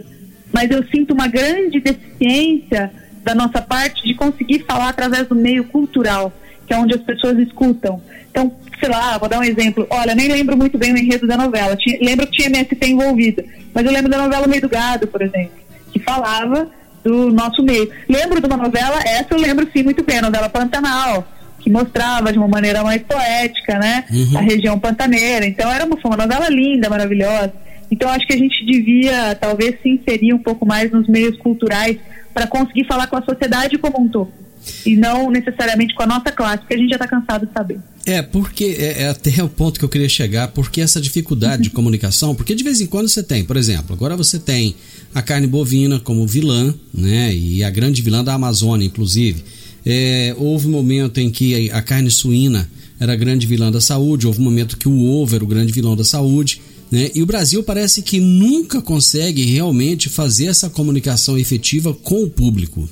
[0.53, 2.93] mas eu sinto uma grande deficiência
[3.23, 6.31] da nossa parte de conseguir falar através do meio cultural,
[6.67, 7.99] que é onde as pessoas escutam.
[8.31, 9.87] Então, sei lá, vou dar um exemplo.
[9.89, 11.75] Olha, nem lembro muito bem o enredo da novela.
[11.77, 13.43] Tinha, lembro que tinha MST envolvida,
[13.73, 15.57] mas eu lembro da novela Meio do Gado, por exemplo,
[15.91, 16.69] que falava
[17.03, 17.91] do nosso meio.
[18.07, 21.27] Lembro de uma novela, essa eu lembro sim muito bem, a novela Pantanal,
[21.65, 24.37] que mostrava de uma maneira mais poética, né, uhum.
[24.37, 25.47] a região pantaneira.
[25.47, 27.55] Então era uma, uma novela linda, maravilhosa.
[27.91, 31.97] Então acho que a gente devia talvez se inserir um pouco mais nos meios culturais
[32.35, 34.45] para conseguir falar com a sociedade como um todo
[34.85, 37.79] e não necessariamente com a nossa classe, porque a gente já está cansado de saber.
[38.07, 41.71] É, porque é, é, até o ponto que eu queria chegar, porque essa dificuldade de
[41.71, 44.75] comunicação, porque de vez em quando você tem, por exemplo, agora você tem
[45.15, 49.45] a carne bovina como vilã, né, e a grande vilã da Amazônia, inclusive.
[49.87, 52.69] É, houve um momento em que a carne suína
[52.99, 55.97] era grande vilã da saúde, houve um momento que o ovo era o grande vilão
[55.97, 56.61] da saúde.
[56.91, 57.11] Né?
[57.15, 62.89] E o Brasil parece que nunca consegue realmente fazer essa comunicação efetiva com o público.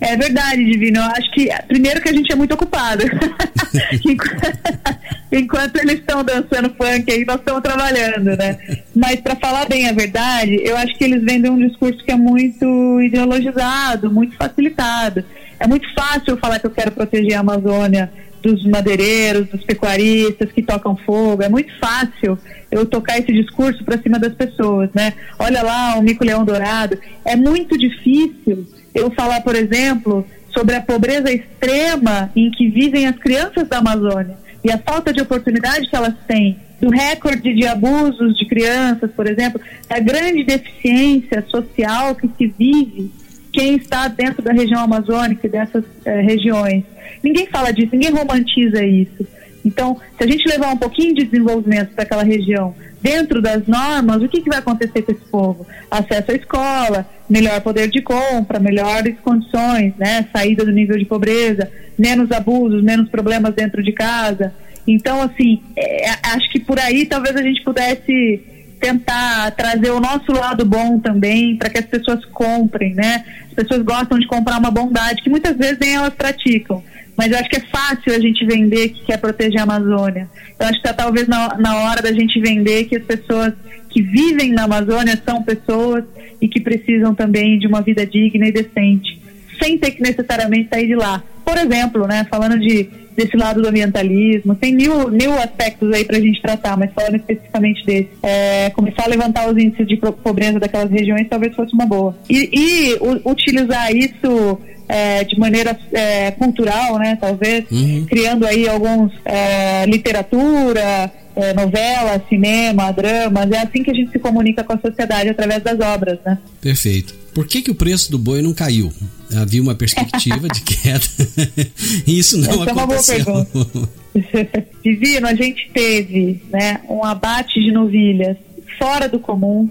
[0.00, 0.98] É verdade, Divino.
[0.98, 3.04] Eu acho que, primeiro, que a gente é muito ocupado.
[5.32, 8.58] Enquanto eles estão dançando funk aí, nós estamos trabalhando, né?
[8.94, 12.16] Mas, para falar bem a verdade, eu acho que eles vendem um discurso que é
[12.16, 15.24] muito ideologizado, muito facilitado.
[15.58, 18.10] É muito fácil falar que eu quero proteger a Amazônia
[18.42, 21.42] dos madeireiros, dos pecuaristas que tocam fogo.
[21.42, 22.38] É muito fácil
[22.70, 25.14] eu tocar esse discurso para cima das pessoas, né?
[25.38, 26.98] Olha lá o mico-leão dourado.
[27.24, 30.24] É muito difícil eu falar, por exemplo,
[30.56, 35.20] sobre a pobreza extrema em que vivem as crianças da Amazônia e a falta de
[35.20, 41.44] oportunidade que elas têm, do recorde de abusos de crianças, por exemplo, a grande deficiência
[41.48, 43.10] social que se vive
[43.56, 46.84] quem está dentro da região amazônica e dessas eh, regiões.
[47.22, 49.26] Ninguém fala disso, ninguém romantiza isso.
[49.64, 54.22] Então, se a gente levar um pouquinho de desenvolvimento para aquela região dentro das normas,
[54.22, 55.66] o que, que vai acontecer com esse povo?
[55.90, 60.28] Acesso à escola, melhor poder de compra, melhores condições, né?
[60.30, 64.52] Saída do nível de pobreza, menos abusos, menos problemas dentro de casa.
[64.86, 70.32] Então, assim, é, acho que por aí talvez a gente pudesse tentar trazer o nosso
[70.32, 73.24] lado bom também para que as pessoas comprem, né?
[73.48, 76.82] As pessoas gostam de comprar uma bondade que muitas vezes nem elas praticam.
[77.16, 80.28] Mas eu acho que é fácil a gente vender que quer proteger a Amazônia.
[80.58, 83.54] Eu acho que está talvez na, na hora da gente vender que as pessoas
[83.88, 86.04] que vivem na Amazônia são pessoas
[86.40, 89.18] e que precisam também de uma vida digna e decente,
[89.58, 91.22] sem ter que necessariamente sair de lá.
[91.42, 94.54] Por exemplo, né, falando de desse lado do ambientalismo.
[94.54, 98.10] Tem mil, mil aspectos aí para a gente tratar, mas falando especificamente desse.
[98.22, 102.16] É, começar a levantar os índices de pobreza daquelas regiões talvez fosse uma boa.
[102.28, 104.58] E, e utilizar isso
[104.88, 108.06] é, de maneira é, cultural, né, talvez, uhum.
[108.08, 113.50] criando aí alguns é, literatura, é, novela, cinema, dramas.
[113.50, 116.38] É assim que a gente se comunica com a sociedade através das obras, né?
[116.60, 117.14] Perfeito.
[117.36, 118.90] Por que, que o preço do boi não caiu?
[119.36, 121.04] Havia uma perspectiva de queda.
[122.08, 123.16] Isso não Essa aconteceu.
[123.18, 124.68] É uma boa pergunta.
[124.82, 128.38] Divino, a gente teve né, um abate de novilhas
[128.78, 129.70] fora do comum,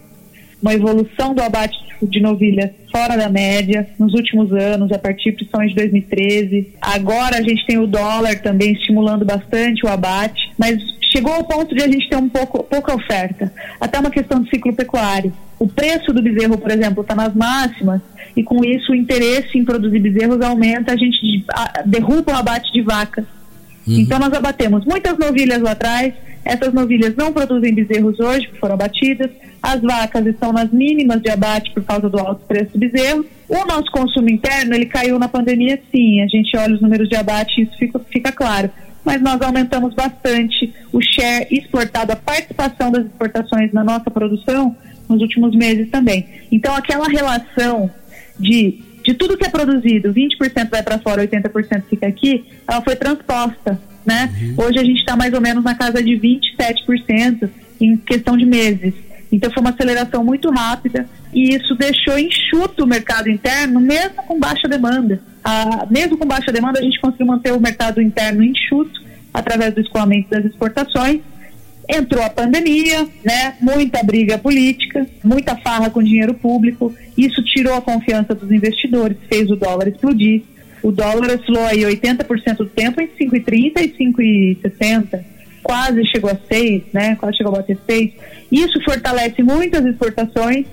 [0.65, 5.69] uma evolução do abate de novilhas fora da média nos últimos anos, a partir principalmente
[5.69, 6.73] de 2013.
[6.81, 11.75] Agora a gente tem o dólar também estimulando bastante o abate, mas chegou ao ponto
[11.75, 13.53] de a gente ter um pouco pouca oferta.
[13.79, 15.31] Até uma questão de ciclo pecuário.
[15.59, 18.01] O preço do bezerro, por exemplo, está nas máximas
[18.35, 21.45] e com isso o interesse em produzir bezerros aumenta, a gente
[21.85, 23.25] derruba o abate de vacas.
[23.87, 23.99] Uhum.
[23.99, 26.11] Então nós abatemos muitas novilhas lá atrás,
[26.45, 29.31] essas novilhas não produzem bezerros hoje, foram abatidas,
[29.61, 33.25] as vacas estão nas mínimas de abate por causa do alto preço do bezerro.
[33.49, 37.15] O nosso consumo interno, ele caiu na pandemia sim, a gente olha os números de
[37.15, 38.69] abate e isso fica, fica claro
[39.05, 44.75] mas nós aumentamos bastante o share exportado, a participação das exportações na nossa produção
[45.07, 46.25] nos últimos meses também.
[46.51, 47.89] Então, aquela relação
[48.39, 52.95] de, de tudo que é produzido, 20% vai para fora, 80% fica aqui, ela foi
[52.95, 53.79] transposta.
[54.05, 54.31] Né?
[54.39, 54.65] Uhum.
[54.65, 57.49] Hoje a gente está mais ou menos na casa de 27%
[57.81, 58.93] em questão de meses.
[59.31, 64.39] Então foi uma aceleração muito rápida e isso deixou enxuto o mercado interno, mesmo com
[64.39, 65.19] baixa demanda.
[65.43, 69.03] Ah, mesmo com baixa demanda, a gente conseguiu manter o mercado interno enxuto
[69.33, 71.19] através do escoamento das exportações.
[71.87, 73.55] Entrou a pandemia, né?
[73.59, 76.93] Muita briga política, muita farra com dinheiro público.
[77.17, 80.43] Isso tirou a confiança dos investidores, fez o dólar explodir.
[80.83, 85.23] O dólar oscilou aí 80% do tempo em 5,30 e 5,60
[85.63, 87.15] quase chegou a 6, né?
[87.15, 88.11] Quase chegou a bater 6.
[88.51, 90.65] Isso fortalece muito as exportações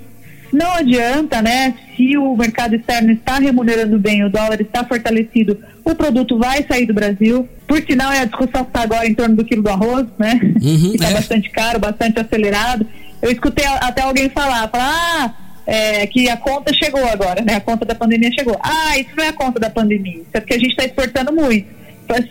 [0.52, 1.74] não adianta, né?
[1.96, 6.84] Se o mercado externo está remunerando bem, o dólar está fortalecido, o produto vai sair
[6.84, 7.48] do Brasil.
[7.66, 10.38] Por sinal, é a discussão que está agora em torno do quilo do arroz, né?
[10.60, 11.14] Uhum, que está é.
[11.14, 12.86] bastante caro, bastante acelerado.
[13.22, 15.34] Eu escutei até alguém falar, falar, ah,
[15.66, 17.56] é, que a conta chegou agora, né?
[17.56, 18.58] A conta da pandemia chegou.
[18.62, 21.32] Ah, isso não é a conta da pandemia, isso é porque a gente está exportando
[21.32, 21.82] muito.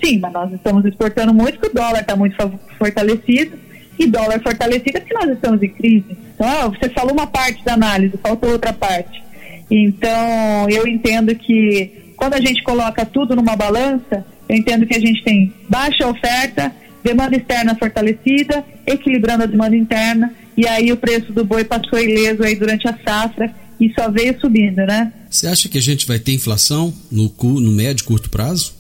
[0.04, 2.36] Sim, mas nós estamos exportando muito, porque o dólar está muito
[2.78, 3.58] fortalecido
[3.98, 6.18] e dólar fortalecido porque nós estamos em crise.
[6.36, 9.24] Então, você falou uma parte da análise, faltou outra parte.
[9.70, 15.00] Então, eu entendo que quando a gente coloca tudo numa balança, eu entendo que a
[15.00, 16.72] gente tem baixa oferta,
[17.04, 22.44] demanda externa fortalecida, equilibrando a demanda interna, e aí o preço do boi passou ileso
[22.44, 25.12] aí durante a safra e só veio subindo, né?
[25.30, 28.74] Você acha que a gente vai ter inflação no, no médio e curto prazo?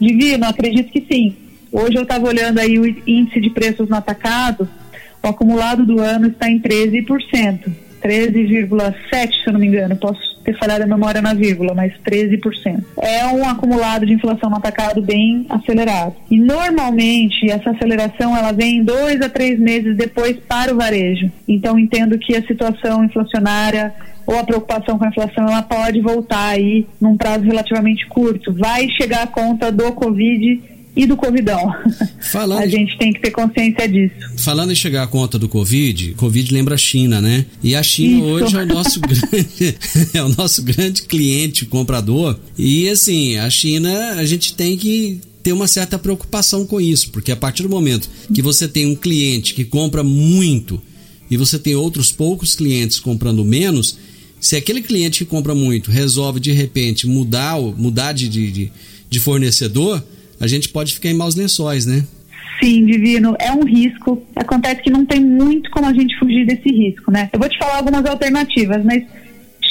[0.00, 1.36] Divino, acredito que sim.
[1.70, 4.68] Hoje eu estava olhando aí o índice de preços no atacado,
[5.22, 7.83] o acumulado do ano está em 13%.
[8.04, 9.96] 13,7%, se eu não me engano.
[9.96, 12.84] Posso ter falhado a memória na vírgula, mas 13%.
[13.00, 16.14] É um acumulado de inflação no atacado bem acelerado.
[16.30, 21.32] E normalmente essa aceleração ela vem dois a três meses depois para o varejo.
[21.48, 23.94] Então entendo que a situação inflacionária
[24.26, 28.52] ou a preocupação com a inflação ela pode voltar aí num prazo relativamente curto.
[28.52, 31.72] Vai chegar a conta do Covid e do Covidão.
[32.20, 34.14] Falando, a gente tem que ter consciência disso.
[34.36, 37.46] Falando em chegar à conta do Covid, Covid lembra a China, né?
[37.62, 38.24] E a China Isso.
[38.26, 39.76] hoje é o nosso grande,
[40.14, 42.38] é o nosso grande cliente comprador.
[42.56, 47.30] E assim, a China, a gente tem que ter uma certa preocupação com isso, porque
[47.30, 50.80] a partir do momento que você tem um cliente que compra muito
[51.30, 53.98] e você tem outros poucos clientes comprando menos,
[54.40, 58.72] se aquele cliente que compra muito resolve de repente mudar, mudar de, de,
[59.10, 60.02] de fornecedor,
[60.40, 62.04] a gente pode ficar em maus lençóis, né?
[62.62, 64.22] Sim, Divino, é um risco.
[64.36, 67.28] Acontece que não tem muito como a gente fugir desse risco, né?
[67.32, 69.04] Eu vou te falar algumas alternativas, mas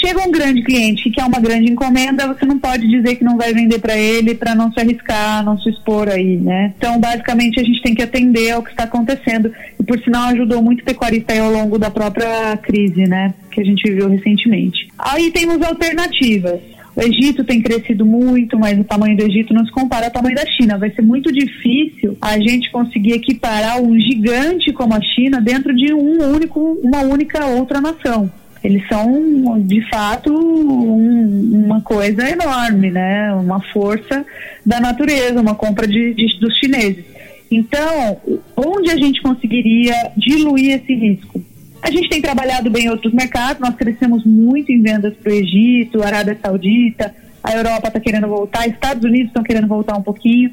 [0.05, 3.38] chega um grande cliente que quer uma grande encomenda, você não pode dizer que não
[3.38, 6.74] vai vender para ele para não se arriscar, não se expor aí, né?
[6.78, 9.51] Então, basicamente, a gente tem que atender ao que está acontecendo.
[9.80, 13.34] E, por sinal, ajudou muito o pecuarista aí ao longo da própria crise, né?
[13.49, 14.88] Que a gente viveu recentemente.
[14.99, 16.59] Aí temos alternativas.
[16.96, 20.36] O Egito tem crescido muito, mas o tamanho do Egito não se compara ao tamanho
[20.36, 20.78] da China.
[20.78, 25.94] Vai ser muito difícil a gente conseguir equiparar um gigante como a China dentro de
[25.94, 28.32] um único, uma única outra nação
[28.64, 33.34] eles são de fato um, uma coisa enorme, né?
[33.34, 34.26] Uma força
[34.66, 37.04] da natureza, uma compra de, de, dos chineses.
[37.52, 38.18] Então,
[38.56, 41.44] onde a gente conseguiria diluir esse risco?
[41.84, 45.36] A gente tem trabalhado bem em outros mercados, nós crescemos muito em vendas para o
[45.36, 47.13] Egito, Arábia Saudita,
[47.43, 50.49] a Europa está querendo voltar, Estados Unidos estão querendo voltar um pouquinho.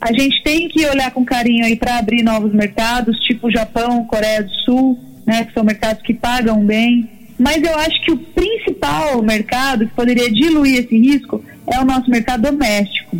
[0.00, 4.42] A gente tem que olhar com carinho aí para abrir novos mercados, tipo Japão, Coreia
[4.42, 7.08] do Sul, né, que são mercados que pagam bem.
[7.38, 12.10] Mas eu acho que o principal mercado que poderia diluir esse risco é o nosso
[12.10, 13.16] mercado doméstico,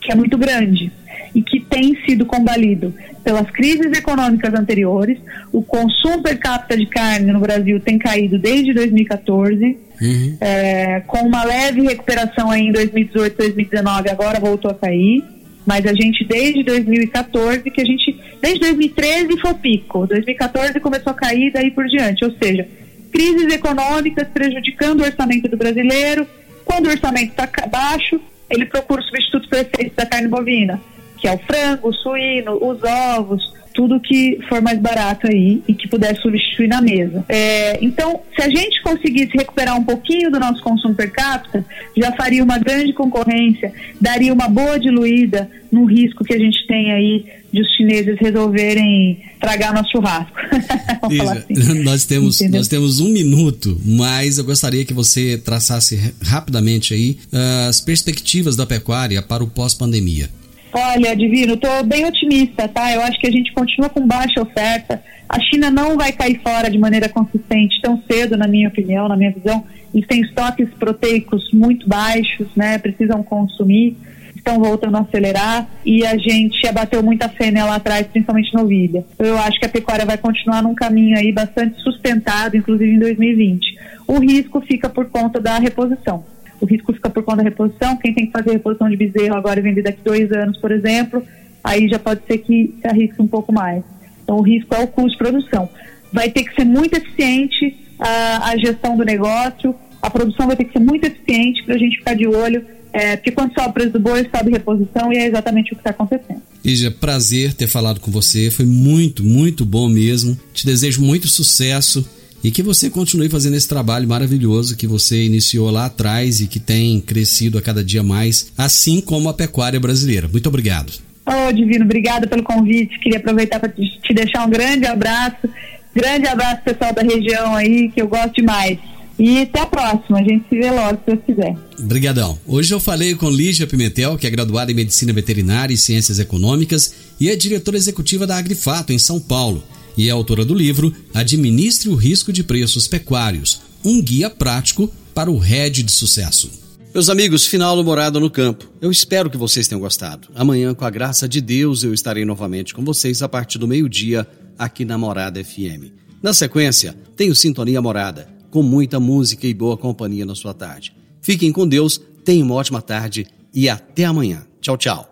[0.00, 0.90] que é muito grande
[1.34, 5.18] e que tem sido combalido pelas crises econômicas anteriores.
[5.52, 9.64] O consumo per capita de carne no Brasil tem caído desde 2014,
[10.00, 10.36] uhum.
[10.40, 15.24] é, com uma leve recuperação aí em 2018, 2019, agora voltou a cair.
[15.64, 18.18] Mas a gente, desde 2014, que a gente.
[18.40, 20.06] Desde 2013 foi o pico.
[20.08, 22.24] 2014 começou a cair, daí por diante.
[22.24, 22.66] Ou seja,
[23.12, 26.26] crises econômicas prejudicando o orçamento do brasileiro.
[26.64, 28.20] Quando o orçamento está baixo,
[28.50, 30.80] ele procura o substituto perfeito da carne bovina,
[31.22, 35.72] que é o frango, o suíno, os ovos, tudo que for mais barato aí e
[35.72, 37.24] que puder substituir na mesa.
[37.28, 41.64] É, então, se a gente conseguisse recuperar um pouquinho do nosso consumo per capita,
[41.96, 46.90] já faria uma grande concorrência, daria uma boa diluída no risco que a gente tem
[46.90, 50.34] aí de os chineses resolverem tragar nosso churrasco.
[51.06, 51.78] assim.
[51.84, 57.68] nós temos nós temos um minuto, mas eu gostaria que você traçasse rapidamente aí uh,
[57.68, 60.28] as perspectivas da pecuária para o pós-pandemia.
[60.74, 62.90] Olha, Divino, estou bem otimista, tá?
[62.92, 65.02] Eu acho que a gente continua com baixa oferta.
[65.28, 69.16] A China não vai cair fora de maneira consistente tão cedo, na minha opinião, na
[69.16, 69.64] minha visão.
[69.94, 72.78] Eles têm estoques proteicos muito baixos, né?
[72.78, 73.98] Precisam consumir,
[74.34, 79.04] estão voltando a acelerar e a gente abateu muita fêmea lá atrás, principalmente novilha.
[79.18, 83.78] Eu acho que a pecuária vai continuar num caminho aí bastante sustentado, inclusive em 2020.
[84.06, 86.24] O risco fica por conta da reposição
[86.62, 87.96] o risco fica por conta da reposição.
[87.96, 91.22] Quem tem que fazer reposição de bezerro agora e vender daqui dois anos, por exemplo,
[91.62, 93.82] aí já pode ser que se arrisque um pouco mais.
[94.22, 95.68] Então, o risco é o custo de produção.
[96.12, 100.64] Vai ter que ser muito eficiente a, a gestão do negócio, a produção vai ter
[100.64, 103.72] que ser muito eficiente para a gente ficar de olho, é, porque quando sobe o
[103.72, 106.42] preço do boi, sobe reposição e é exatamente o que está acontecendo.
[106.64, 110.38] Ija, prazer ter falado com você, foi muito, muito bom mesmo.
[110.52, 112.08] Te desejo muito sucesso
[112.42, 116.58] e que você continue fazendo esse trabalho maravilhoso que você iniciou lá atrás e que
[116.58, 120.28] tem crescido a cada dia mais, assim como a pecuária brasileira.
[120.28, 120.92] Muito obrigado.
[121.24, 122.98] Ô, oh, Divino, obrigada pelo convite.
[122.98, 125.48] Queria aproveitar para te deixar um grande abraço.
[125.94, 128.78] Grande abraço, pessoal da região aí, que eu gosto demais.
[129.18, 131.54] E até a próxima, a gente se vê logo, se Deus quiser.
[131.78, 132.36] Obrigadão.
[132.44, 136.92] Hoje eu falei com Lígia Pimentel, que é graduada em Medicina Veterinária e Ciências Econômicas
[137.20, 139.62] e é diretora executiva da Agrifato, em São Paulo
[139.96, 145.30] e é autora do livro Administre o Risco de Preços Pecuários, um guia prático para
[145.30, 146.50] o RED de sucesso.
[146.94, 148.70] Meus amigos, final do Morada no Campo.
[148.80, 150.28] Eu espero que vocês tenham gostado.
[150.34, 154.26] Amanhã, com a graça de Deus, eu estarei novamente com vocês a partir do meio-dia
[154.58, 155.90] aqui na Morada FM.
[156.22, 160.94] Na sequência, tenho Sintonia Morada, com muita música e boa companhia na sua tarde.
[161.22, 164.46] Fiquem com Deus, tenham uma ótima tarde e até amanhã.
[164.60, 165.11] Tchau, tchau.